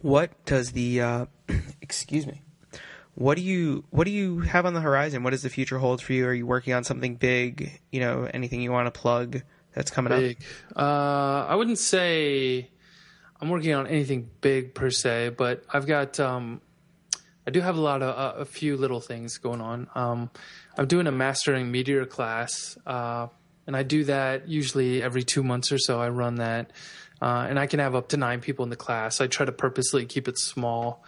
what 0.00 0.30
does 0.44 0.72
the 0.72 1.00
uh, 1.00 1.26
excuse 1.80 2.26
me? 2.26 2.42
What 3.16 3.36
do 3.36 3.42
you 3.42 3.84
what 3.90 4.04
do 4.04 4.12
you 4.12 4.40
have 4.40 4.64
on 4.64 4.74
the 4.74 4.80
horizon? 4.80 5.24
What 5.24 5.30
does 5.30 5.42
the 5.42 5.50
future 5.50 5.78
hold 5.78 6.00
for 6.00 6.12
you? 6.12 6.26
Are 6.26 6.34
you 6.34 6.46
working 6.46 6.72
on 6.72 6.84
something 6.84 7.16
big? 7.16 7.80
You 7.90 7.98
know, 7.98 8.30
anything 8.32 8.62
you 8.62 8.70
want 8.70 8.86
to 8.86 8.98
plug 8.98 9.42
that's 9.74 9.90
coming 9.90 10.12
up? 10.12 10.36
Uh, 10.76 11.46
I 11.46 11.54
wouldn't 11.54 11.78
say 11.78 12.70
I'm 13.40 13.48
working 13.48 13.74
on 13.74 13.86
anything 13.86 14.30
big 14.40 14.74
per 14.74 14.90
se, 14.90 15.30
but 15.36 15.64
I've 15.68 15.86
got 15.86 16.18
um, 16.20 16.60
I 17.46 17.50
do 17.50 17.60
have 17.60 17.76
a 17.76 17.80
lot 17.80 18.02
of 18.02 18.16
uh, 18.16 18.40
a 18.40 18.44
few 18.44 18.76
little 18.76 19.00
things 19.00 19.38
going 19.38 19.60
on. 19.60 19.88
Um, 19.94 20.30
I'm 20.76 20.86
doing 20.86 21.06
a 21.06 21.12
mastering 21.12 21.70
meteor 21.70 22.06
class 22.06 22.78
uh, 22.86 23.28
and 23.66 23.76
I 23.76 23.82
do 23.82 24.04
that 24.04 24.48
usually 24.48 25.02
every 25.02 25.22
two 25.22 25.42
months 25.42 25.70
or 25.70 25.78
so. 25.78 26.00
I 26.00 26.08
run 26.08 26.36
that, 26.36 26.72
uh, 27.22 27.46
and 27.48 27.58
I 27.58 27.66
can 27.66 27.78
have 27.78 27.94
up 27.94 28.08
to 28.08 28.16
nine 28.16 28.40
people 28.40 28.64
in 28.64 28.70
the 28.70 28.76
class. 28.76 29.20
I 29.20 29.28
try 29.28 29.46
to 29.46 29.52
purposely 29.52 30.06
keep 30.06 30.26
it 30.26 30.38
small 30.38 31.04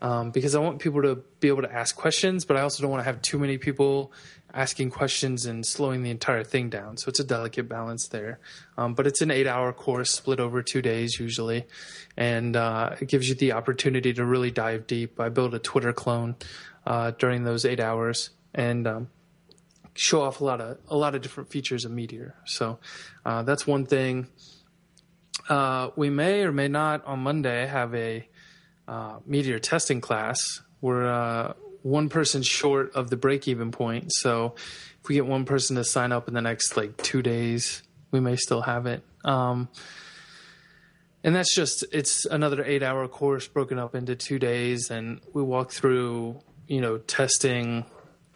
um, 0.00 0.32
because 0.32 0.56
I 0.56 0.58
want 0.58 0.80
people 0.80 1.02
to 1.02 1.22
be 1.38 1.46
able 1.46 1.62
to 1.62 1.72
ask 1.72 1.94
questions, 1.94 2.44
but 2.44 2.56
I 2.56 2.62
also 2.62 2.82
don't 2.82 2.90
want 2.90 3.02
to 3.02 3.04
have 3.04 3.22
too 3.22 3.38
many 3.38 3.56
people 3.56 4.12
asking 4.54 4.90
questions 4.90 5.46
and 5.46 5.64
slowing 5.64 6.02
the 6.02 6.10
entire 6.10 6.44
thing 6.44 6.68
down. 6.68 6.96
So 6.96 7.08
it's 7.08 7.20
a 7.20 7.24
delicate 7.24 7.68
balance 7.68 8.08
there. 8.08 8.38
Um, 8.76 8.94
but 8.94 9.06
it's 9.06 9.22
an 9.22 9.30
eight 9.30 9.46
hour 9.46 9.72
course 9.72 10.10
split 10.10 10.40
over 10.40 10.62
two 10.62 10.82
days 10.82 11.18
usually. 11.18 11.66
And 12.16 12.56
uh, 12.56 12.96
it 13.00 13.08
gives 13.08 13.28
you 13.28 13.34
the 13.34 13.52
opportunity 13.52 14.12
to 14.12 14.24
really 14.24 14.50
dive 14.50 14.86
deep. 14.86 15.18
I 15.18 15.30
built 15.30 15.54
a 15.54 15.58
Twitter 15.58 15.92
clone 15.92 16.36
uh, 16.86 17.12
during 17.12 17.44
those 17.44 17.64
eight 17.64 17.80
hours 17.80 18.30
and 18.54 18.86
um, 18.86 19.08
show 19.94 20.22
off 20.22 20.40
a 20.40 20.44
lot 20.44 20.60
of 20.60 20.78
a 20.88 20.96
lot 20.96 21.14
of 21.14 21.22
different 21.22 21.50
features 21.50 21.84
of 21.84 21.92
Meteor. 21.92 22.34
So 22.44 22.78
uh, 23.24 23.42
that's 23.42 23.66
one 23.66 23.86
thing. 23.86 24.28
Uh, 25.48 25.90
we 25.96 26.10
may 26.10 26.42
or 26.42 26.52
may 26.52 26.68
not 26.68 27.04
on 27.06 27.20
Monday 27.20 27.66
have 27.66 27.94
a 27.94 28.28
uh, 28.86 29.18
Meteor 29.26 29.58
testing 29.58 30.00
class. 30.00 30.60
We're 30.80 31.06
uh, 31.06 31.54
one 31.82 32.08
person 32.08 32.42
short 32.42 32.94
of 32.94 33.10
the 33.10 33.16
break 33.16 33.48
even 33.48 33.70
point. 33.70 34.12
So 34.12 34.54
if 35.02 35.08
we 35.08 35.14
get 35.14 35.26
one 35.26 35.44
person 35.44 35.76
to 35.76 35.84
sign 35.84 36.12
up 36.12 36.28
in 36.28 36.34
the 36.34 36.42
next 36.42 36.76
like 36.76 36.96
two 36.96 37.22
days, 37.22 37.82
we 38.10 38.20
may 38.20 38.36
still 38.36 38.62
have 38.62 38.86
it. 38.86 39.02
Um, 39.24 39.68
and 41.24 41.34
that's 41.34 41.54
just 41.54 41.84
it's 41.92 42.24
another 42.24 42.64
eight 42.64 42.82
hour 42.82 43.06
course 43.08 43.46
broken 43.46 43.78
up 43.78 43.94
into 43.94 44.16
two 44.16 44.38
days 44.38 44.90
and 44.90 45.20
we 45.32 45.42
walk 45.42 45.70
through 45.70 46.40
you 46.66 46.80
know 46.80 46.98
testing 46.98 47.84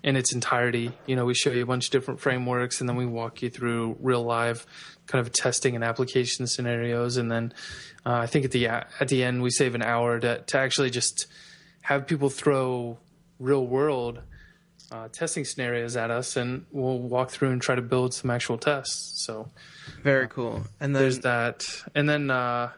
in 0.02 0.16
its 0.16 0.32
entirety 0.32 0.92
you 1.06 1.16
know 1.16 1.24
we 1.24 1.34
show 1.34 1.50
you 1.50 1.62
a 1.62 1.66
bunch 1.66 1.86
of 1.86 1.90
different 1.90 2.20
frameworks 2.20 2.80
and 2.80 2.88
then 2.88 2.96
we 2.96 3.06
walk 3.06 3.42
you 3.42 3.50
through 3.50 3.96
real 4.00 4.22
live 4.22 4.66
kind 5.06 5.24
of 5.24 5.32
testing 5.32 5.74
and 5.74 5.82
application 5.82 6.46
scenarios 6.46 7.16
and 7.16 7.30
then 7.30 7.52
uh, 8.04 8.12
i 8.12 8.26
think 8.26 8.44
at 8.44 8.52
the 8.52 8.68
at 8.68 9.08
the 9.08 9.24
end 9.24 9.42
we 9.42 9.50
save 9.50 9.74
an 9.74 9.82
hour 9.82 10.20
to, 10.20 10.40
to 10.42 10.58
actually 10.58 10.90
just 10.90 11.26
have 11.82 12.06
people 12.06 12.30
throw 12.30 12.98
real 13.38 13.66
world 13.66 14.20
uh, 14.90 15.08
testing 15.08 15.44
scenarios 15.44 15.96
at 15.96 16.10
us, 16.10 16.36
and 16.36 16.64
we'll 16.70 16.98
walk 16.98 17.30
through 17.30 17.50
and 17.50 17.60
try 17.60 17.74
to 17.74 17.82
build 17.82 18.14
some 18.14 18.30
actual 18.30 18.58
tests. 18.58 19.24
So 19.24 19.50
very 20.02 20.28
cool. 20.28 20.62
And 20.80 20.94
then, 20.94 21.02
there's 21.02 21.20
that, 21.20 21.66
and 21.94 22.08
then 22.08 22.30
uh, 22.30 22.70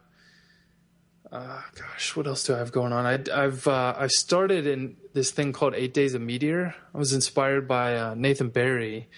uh, 1.31 1.61
gosh, 1.75 2.17
what 2.17 2.27
else 2.27 2.45
do 2.45 2.55
I 2.55 2.59
have 2.59 2.73
going 2.73 2.93
on? 2.93 3.05
I, 3.05 3.43
have 3.43 3.67
uh, 3.67 3.95
I've 3.99 4.11
started 4.11 4.67
in 4.67 4.97
this 5.13 5.31
thing 5.31 5.53
called 5.53 5.75
Eight 5.75 5.93
Days 5.93 6.15
of 6.15 6.23
Meteor. 6.23 6.75
I 6.95 6.99
was 6.99 7.13
inspired 7.13 7.69
by 7.69 7.97
uh, 7.97 8.15
Nathan 8.15 8.49
Barry, 8.49 9.09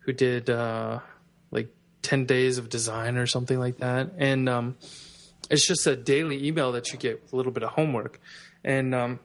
who 0.00 0.12
did 0.12 0.48
uh, 0.48 1.00
like 1.50 1.74
ten 2.02 2.26
days 2.26 2.58
of 2.58 2.68
design 2.68 3.16
or 3.16 3.26
something 3.26 3.58
like 3.58 3.78
that, 3.78 4.12
and 4.18 4.48
um, 4.48 4.76
it's 5.50 5.66
just 5.66 5.86
a 5.86 5.96
daily 5.96 6.46
email 6.46 6.72
that 6.72 6.92
you 6.92 6.98
get 6.98 7.22
with 7.22 7.32
a 7.32 7.36
little 7.36 7.52
bit 7.52 7.64
of 7.64 7.70
homework, 7.70 8.20
and 8.62 8.94
um, 8.94 9.18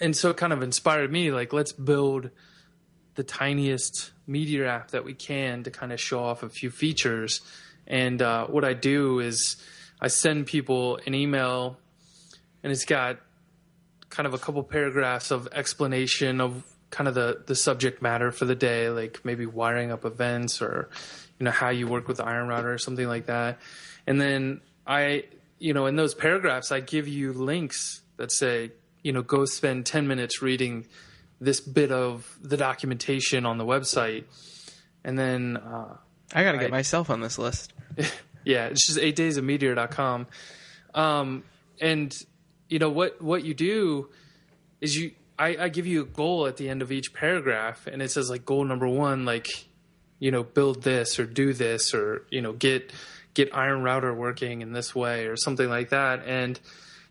and 0.00 0.16
so 0.16 0.30
it 0.30 0.36
kind 0.36 0.52
of 0.52 0.62
inspired 0.62 1.12
me 1.12 1.30
like 1.30 1.52
let's 1.52 1.72
build 1.72 2.30
the 3.14 3.22
tiniest 3.22 4.12
meteor 4.26 4.66
app 4.66 4.90
that 4.90 5.04
we 5.04 5.14
can 5.14 5.62
to 5.62 5.70
kind 5.70 5.92
of 5.92 6.00
show 6.00 6.22
off 6.22 6.42
a 6.42 6.48
few 6.48 6.70
features. 6.70 7.40
And 7.86 8.20
uh, 8.22 8.46
what 8.46 8.64
i 8.64 8.72
do 8.72 9.20
is 9.20 9.56
i 10.00 10.08
send 10.08 10.46
people 10.46 10.98
an 11.06 11.14
email 11.14 11.76
and 12.62 12.72
it's 12.72 12.86
got 12.86 13.18
kind 14.08 14.26
of 14.26 14.34
a 14.34 14.38
couple 14.38 14.62
paragraphs 14.62 15.30
of 15.30 15.48
explanation 15.52 16.40
of 16.40 16.64
kind 16.90 17.08
of 17.08 17.14
the, 17.14 17.42
the 17.46 17.54
subject 17.54 18.00
matter 18.00 18.30
for 18.30 18.44
the 18.46 18.54
day 18.54 18.88
like 18.88 19.20
maybe 19.24 19.44
wiring 19.44 19.92
up 19.92 20.04
events 20.04 20.62
or 20.62 20.88
you 21.38 21.44
know 21.44 21.50
how 21.50 21.68
you 21.68 21.86
work 21.86 22.08
with 22.08 22.16
the 22.18 22.24
iron 22.24 22.48
router 22.48 22.72
or 22.72 22.78
something 22.78 23.06
like 23.06 23.26
that. 23.26 23.58
And 24.06 24.20
then 24.20 24.60
i 24.86 25.24
you 25.58 25.74
know 25.74 25.86
in 25.86 25.96
those 25.96 26.14
paragraphs 26.14 26.72
i 26.72 26.80
give 26.80 27.06
you 27.06 27.32
links 27.32 28.00
that 28.16 28.32
say 28.32 28.70
you 29.04 29.12
know, 29.12 29.22
go 29.22 29.44
spend 29.44 29.86
10 29.86 30.08
minutes 30.08 30.42
reading 30.42 30.86
this 31.40 31.60
bit 31.60 31.92
of 31.92 32.36
the 32.42 32.56
documentation 32.56 33.46
on 33.46 33.58
the 33.58 33.64
website. 33.64 34.24
And 35.04 35.16
then 35.16 35.58
uh, 35.58 35.98
I 36.32 36.42
got 36.42 36.52
to 36.52 36.58
get 36.58 36.70
myself 36.70 37.10
on 37.10 37.20
this 37.20 37.38
list. 37.38 37.72
yeah, 38.44 38.66
it's 38.66 38.86
just 38.86 38.98
eight 38.98 39.14
days 39.14 39.36
of 39.36 39.44
meteor.com. 39.44 40.26
Um, 40.94 41.44
and, 41.80 42.16
you 42.68 42.78
know, 42.78 42.88
what, 42.88 43.20
what 43.20 43.44
you 43.44 43.52
do 43.52 44.08
is 44.80 44.96
you, 44.96 45.12
I, 45.38 45.56
I 45.64 45.68
give 45.68 45.86
you 45.86 46.02
a 46.02 46.06
goal 46.06 46.46
at 46.46 46.56
the 46.56 46.70
end 46.70 46.80
of 46.80 46.90
each 46.90 47.12
paragraph, 47.12 47.86
and 47.86 48.00
it 48.00 48.10
says, 48.10 48.30
like, 48.30 48.46
goal 48.46 48.64
number 48.64 48.88
one, 48.88 49.26
like, 49.26 49.48
you 50.18 50.30
know, 50.30 50.44
build 50.44 50.82
this 50.82 51.18
or 51.18 51.26
do 51.26 51.52
this 51.52 51.92
or, 51.92 52.24
you 52.30 52.40
know, 52.40 52.52
get, 52.52 52.90
get 53.34 53.54
iron 53.54 53.82
router 53.82 54.14
working 54.14 54.62
in 54.62 54.72
this 54.72 54.94
way 54.94 55.26
or 55.26 55.36
something 55.36 55.68
like 55.68 55.90
that. 55.90 56.22
And, 56.24 56.58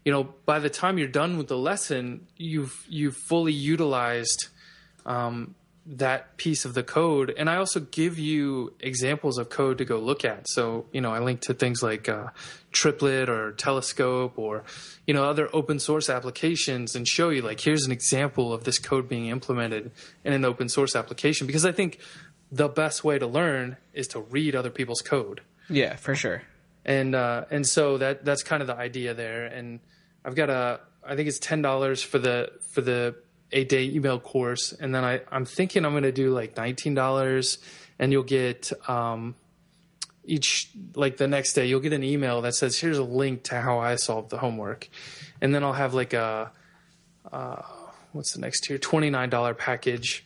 you 0.05 0.11
know, 0.11 0.33
by 0.45 0.59
the 0.59 0.69
time 0.69 0.97
you're 0.97 1.07
done 1.07 1.37
with 1.37 1.47
the 1.47 1.57
lesson, 1.57 2.27
you've 2.37 2.85
you've 2.89 3.15
fully 3.15 3.53
utilized 3.53 4.47
um, 5.05 5.55
that 5.85 6.37
piece 6.37 6.65
of 6.65 6.73
the 6.73 6.83
code. 6.83 7.33
And 7.37 7.49
I 7.49 7.57
also 7.57 7.79
give 7.79 8.17
you 8.17 8.73
examples 8.79 9.37
of 9.37 9.49
code 9.49 9.77
to 9.79 9.85
go 9.85 9.99
look 9.99 10.23
at. 10.23 10.47
So, 10.47 10.85
you 10.91 11.01
know, 11.01 11.11
I 11.11 11.19
link 11.19 11.41
to 11.41 11.53
things 11.53 11.83
like 11.83 12.07
uh, 12.07 12.27
Triplet 12.71 13.29
or 13.29 13.51
Telescope 13.51 14.37
or, 14.37 14.63
you 15.05 15.13
know, 15.13 15.25
other 15.25 15.49
open 15.53 15.79
source 15.79 16.09
applications 16.09 16.95
and 16.95 17.07
show 17.07 17.29
you, 17.29 17.41
like, 17.41 17.59
here's 17.59 17.85
an 17.85 17.91
example 17.91 18.53
of 18.53 18.63
this 18.63 18.79
code 18.79 19.09
being 19.09 19.27
implemented 19.27 19.91
in 20.23 20.33
an 20.33 20.45
open 20.45 20.69
source 20.69 20.95
application. 20.95 21.47
Because 21.47 21.65
I 21.65 21.73
think 21.73 21.99
the 22.51 22.69
best 22.69 23.03
way 23.03 23.19
to 23.19 23.27
learn 23.27 23.77
is 23.93 24.07
to 24.09 24.21
read 24.21 24.55
other 24.55 24.69
people's 24.69 25.01
code. 25.01 25.41
Yeah, 25.69 25.95
for 25.97 26.15
sure. 26.15 26.43
And 26.85 27.15
uh, 27.15 27.45
and 27.49 27.65
so 27.65 27.97
that 27.97 28.25
that's 28.25 28.43
kind 28.43 28.61
of 28.61 28.67
the 28.67 28.75
idea 28.75 29.13
there. 29.13 29.45
And 29.45 29.79
I've 30.25 30.35
got 30.35 30.49
a 30.49 30.81
I 31.05 31.15
think 31.15 31.27
it's 31.27 31.39
ten 31.39 31.61
dollars 31.61 32.01
for 32.01 32.19
the 32.19 32.51
for 32.71 32.81
the 32.81 33.15
eight 33.51 33.69
day 33.69 33.85
email 33.85 34.19
course, 34.19 34.73
and 34.73 34.93
then 34.93 35.03
I 35.03 35.21
I'm 35.31 35.45
thinking 35.45 35.85
I'm 35.85 35.91
going 35.91 36.03
to 36.03 36.11
do 36.11 36.31
like 36.33 36.57
nineteen 36.57 36.93
dollars, 36.93 37.57
and 37.99 38.11
you'll 38.11 38.23
get 38.23 38.71
um, 38.89 39.35
each 40.25 40.69
like 40.95 41.17
the 41.17 41.27
next 41.27 41.53
day 41.53 41.65
you'll 41.65 41.79
get 41.79 41.93
an 41.93 42.03
email 42.03 42.41
that 42.41 42.55
says 42.55 42.79
here's 42.79 42.97
a 42.97 43.03
link 43.03 43.43
to 43.43 43.61
how 43.61 43.79
I 43.79 43.95
solved 43.95 44.29
the 44.29 44.37
homework, 44.37 44.89
and 45.41 45.53
then 45.53 45.63
I'll 45.63 45.73
have 45.73 45.93
like 45.93 46.13
a 46.13 46.51
uh, 47.31 47.61
what's 48.11 48.33
the 48.33 48.41
next 48.41 48.61
tier 48.65 48.77
twenty 48.77 49.09
nine 49.09 49.29
dollar 49.29 49.53
package. 49.53 50.25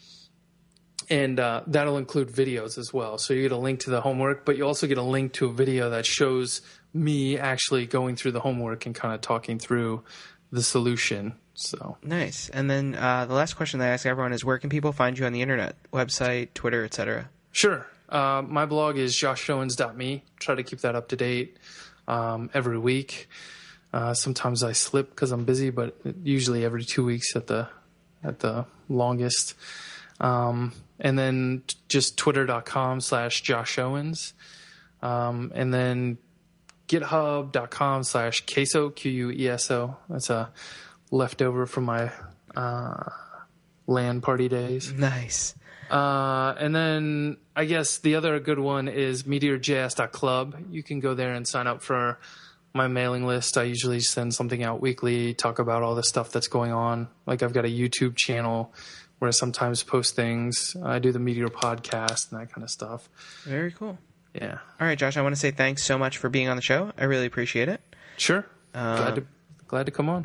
And 1.10 1.40
uh, 1.40 1.62
that'll 1.68 1.98
include 1.98 2.30
videos 2.30 2.78
as 2.78 2.94
well. 2.94 3.18
So 3.18 3.34
you 3.34 3.42
get 3.44 3.54
a 3.54 3.58
link 3.58 3.80
to 3.82 3.90
the 3.90 4.02
homework, 4.02 4.46
but 4.46 4.58
you 4.58 4.66
also 4.66 4.88
get 4.88 4.98
a 4.98 5.04
link 5.04 5.34
to 5.34 5.46
a 5.46 5.54
video 5.54 5.90
that 5.90 6.06
shows 6.06 6.62
me 6.94 7.38
actually 7.38 7.86
going 7.86 8.16
through 8.18 8.32
the 8.32 8.42
homework 8.42 8.86
and 8.86 8.94
kind 8.94 9.14
of 9.14 9.22
talking 9.22 9.58
through 9.58 10.04
the 10.52 10.64
solution. 10.64 11.36
So 11.54 11.98
nice. 12.04 12.50
And 12.50 12.70
then 12.70 12.96
uh, 12.96 13.26
the 13.26 13.34
last 13.34 13.56
question 13.56 13.80
that 13.80 13.88
I 13.88 13.90
ask 13.90 14.06
everyone 14.06 14.34
is, 14.34 14.44
where 14.44 14.58
can 14.58 14.70
people 14.70 14.92
find 14.92 15.18
you 15.18 15.26
on 15.26 15.34
the 15.34 15.42
internet, 15.42 15.76
website, 15.92 16.54
Twitter, 16.54 16.84
etc. 16.84 17.30
Sure. 17.52 17.88
Uh, 18.10 18.44
my 18.46 18.66
blog 18.66 18.98
is 18.98 19.16
joshowens.me. 19.16 20.24
Try 20.40 20.56
to 20.56 20.64
keep 20.64 20.80
that 20.82 20.96
up 20.96 21.08
to 21.10 21.16
date 21.16 21.58
um, 22.08 22.50
every 22.54 22.78
week. 22.78 23.30
Uh, 23.94 24.14
sometimes 24.14 24.64
I 24.64 24.74
slip 24.74 25.10
because 25.10 25.32
I'm 25.32 25.46
busy, 25.46 25.70
but 25.70 25.98
usually 26.24 26.64
every 26.64 26.84
two 26.84 27.04
weeks 27.04 27.36
at 27.36 27.48
the 27.48 27.70
at 28.24 28.40
the 28.40 28.66
longest. 28.90 29.56
Um, 30.20 30.74
and 31.00 31.18
then 31.18 31.64
just 31.90 32.18
twitter.com 32.18 33.02
slash 33.02 33.42
Josh 33.42 33.78
Owens. 33.78 34.34
Um, 35.02 35.52
and 35.54 35.74
then 35.74 36.18
github.com 36.88 38.04
slash 38.04 38.46
queso, 38.46 38.90
Q-U-E-S-O. 38.90 39.98
That's 40.10 40.30
a 40.30 40.52
leftover 41.12 41.66
from 41.66 41.86
my 41.86 42.12
uh, 42.56 43.10
LAN 43.86 44.22
party 44.22 44.50
days. 44.50 44.92
Nice. 44.92 45.54
Uh, 45.90 46.54
and 46.58 46.76
then 46.76 47.38
I 47.56 47.66
guess 47.66 48.00
the 48.00 48.16
other 48.16 48.40
good 48.40 48.60
one 48.60 48.88
is 48.88 49.24
meteorjs.club. 49.24 50.56
You 50.72 50.84
can 50.84 51.00
go 51.00 51.14
there 51.14 51.34
and 51.34 51.48
sign 51.48 51.68
up 51.68 51.82
for 51.82 52.20
my 52.74 52.88
mailing 52.88 53.26
list. 53.26 53.58
I 53.58 53.64
usually 53.64 54.02
send 54.02 54.34
something 54.34 54.64
out 54.64 54.82
weekly, 54.82 55.34
talk 55.34 55.60
about 55.60 55.84
all 55.84 55.96
the 55.96 56.04
stuff 56.04 56.32
that's 56.32 56.48
going 56.48 56.74
on. 56.74 57.08
Like 57.26 57.42
I've 57.42 57.54
got 57.54 57.66
a 57.66 57.70
YouTube 57.70 58.16
channel 58.16 58.74
where 59.20 59.28
I 59.28 59.32
sometimes 59.32 59.84
post 59.84 60.16
things. 60.16 60.76
I 60.84 61.00
do 61.00 61.12
the 61.12 61.20
Meteor 61.20 61.48
podcast 61.48 62.32
and 62.32 62.40
that 62.42 62.52
kind 62.54 62.64
of 62.64 62.70
stuff. 62.70 63.10
Very 63.44 63.72
cool. 63.72 63.98
Yeah. 64.34 64.60
All 64.80 64.88
right, 64.88 64.98
Josh. 64.98 65.18
I 65.18 65.22
want 65.22 65.34
to 65.34 65.40
say 65.40 65.52
thanks 65.52 65.84
so 65.84 65.98
much 65.98 66.18
for 66.18 66.30
being 66.30 66.48
on 66.48 66.56
the 66.56 66.62
show. 66.62 66.92
I 66.98 67.06
really 67.06 67.26
appreciate 67.26 67.70
it. 67.70 67.82
Sure. 68.18 68.46
Uh, 68.74 68.98
glad 68.98 69.16
to 69.16 69.24
glad 69.68 69.86
to 69.88 69.92
come 69.92 70.10
on. 70.10 70.24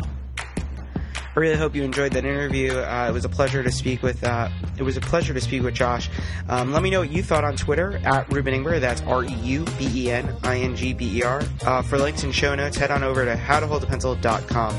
I 1.35 1.41
really 1.41 1.57
hope 1.57 1.75
you 1.75 1.83
enjoyed 1.83 2.13
that 2.13 2.27
interview. 2.27 2.75
Uh, 2.75 3.07
it 3.09 3.13
was 3.13 3.25
a 3.25 3.29
pleasure 3.31 3.63
to 3.63 3.71
speak 3.71 4.03
with. 4.03 4.23
Uh, 4.23 4.51
it 4.77 4.83
was 4.83 4.99
a 4.99 5.01
pleasure 5.01 5.33
to 5.33 5.41
speak 5.41 5.63
with 5.63 5.73
Josh. 5.73 6.11
Um, 6.47 6.73
let 6.73 6.83
me 6.83 6.91
know 6.91 7.01
what 7.01 7.11
you 7.11 7.23
thought 7.23 7.43
on 7.43 7.57
Twitter 7.57 7.99
at 8.05 8.31
Reuben 8.31 8.53
Ingber. 8.53 8.79
That's 8.79 9.01
R 9.03 9.25
E 9.25 9.33
U 9.33 9.65
B 9.79 9.89
E 9.95 10.11
N 10.11 10.35
I 10.43 10.59
N 10.59 10.77
G 10.77 10.93
B 10.93 11.21
E 11.21 11.23
R. 11.23 11.43
Uh, 11.65 11.81
for 11.81 11.97
links 11.97 12.23
and 12.25 12.35
show 12.35 12.55
notes, 12.55 12.77
head 12.77 12.91
on 12.91 13.03
over 13.03 13.25
to 13.25 13.35
howtoholdapencil.com. 13.35 14.79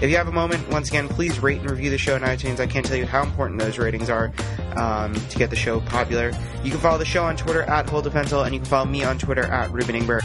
If 0.00 0.10
you 0.10 0.16
have 0.16 0.28
a 0.28 0.32
moment, 0.32 0.68
once 0.68 0.88
again, 0.88 1.08
please 1.08 1.40
rate 1.40 1.60
and 1.60 1.70
review 1.70 1.90
the 1.90 1.98
show 1.98 2.14
on 2.14 2.20
iTunes. 2.20 2.60
I 2.60 2.66
can't 2.66 2.86
tell 2.86 2.96
you 2.96 3.06
how 3.06 3.22
important 3.22 3.60
those 3.60 3.78
ratings 3.78 4.08
are. 4.08 4.32
um, 4.76 5.14
to 5.14 5.38
get 5.38 5.50
the 5.50 5.56
show 5.56 5.80
popular. 5.80 6.32
You 6.62 6.70
can 6.70 6.80
follow 6.80 6.98
the 6.98 7.04
show 7.04 7.24
on 7.24 7.36
Twitter 7.36 7.62
at 7.62 7.88
Hold 7.88 8.06
and 8.06 8.54
you 8.54 8.60
can 8.60 8.64
follow 8.64 8.84
me 8.86 9.04
on 9.04 9.18
Twitter 9.18 9.44
at 9.44 9.70
Reuben 9.72 9.96
Ingber. 9.96 10.22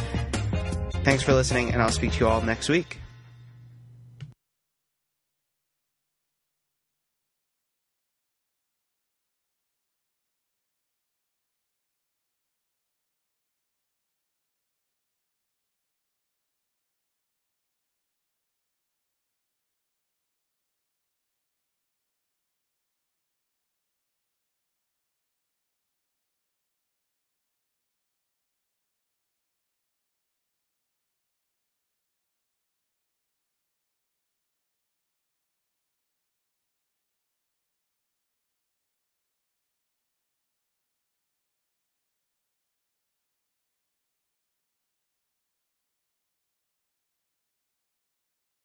Thanks 1.03 1.24
for 1.24 1.34
listening, 1.34 1.71
and 1.71 1.82
I'll 1.82 1.89
speak 1.89 2.13
to 2.13 2.19
you 2.19 2.28
all 2.28 2.41
next 2.41 2.69
week. 2.69 3.03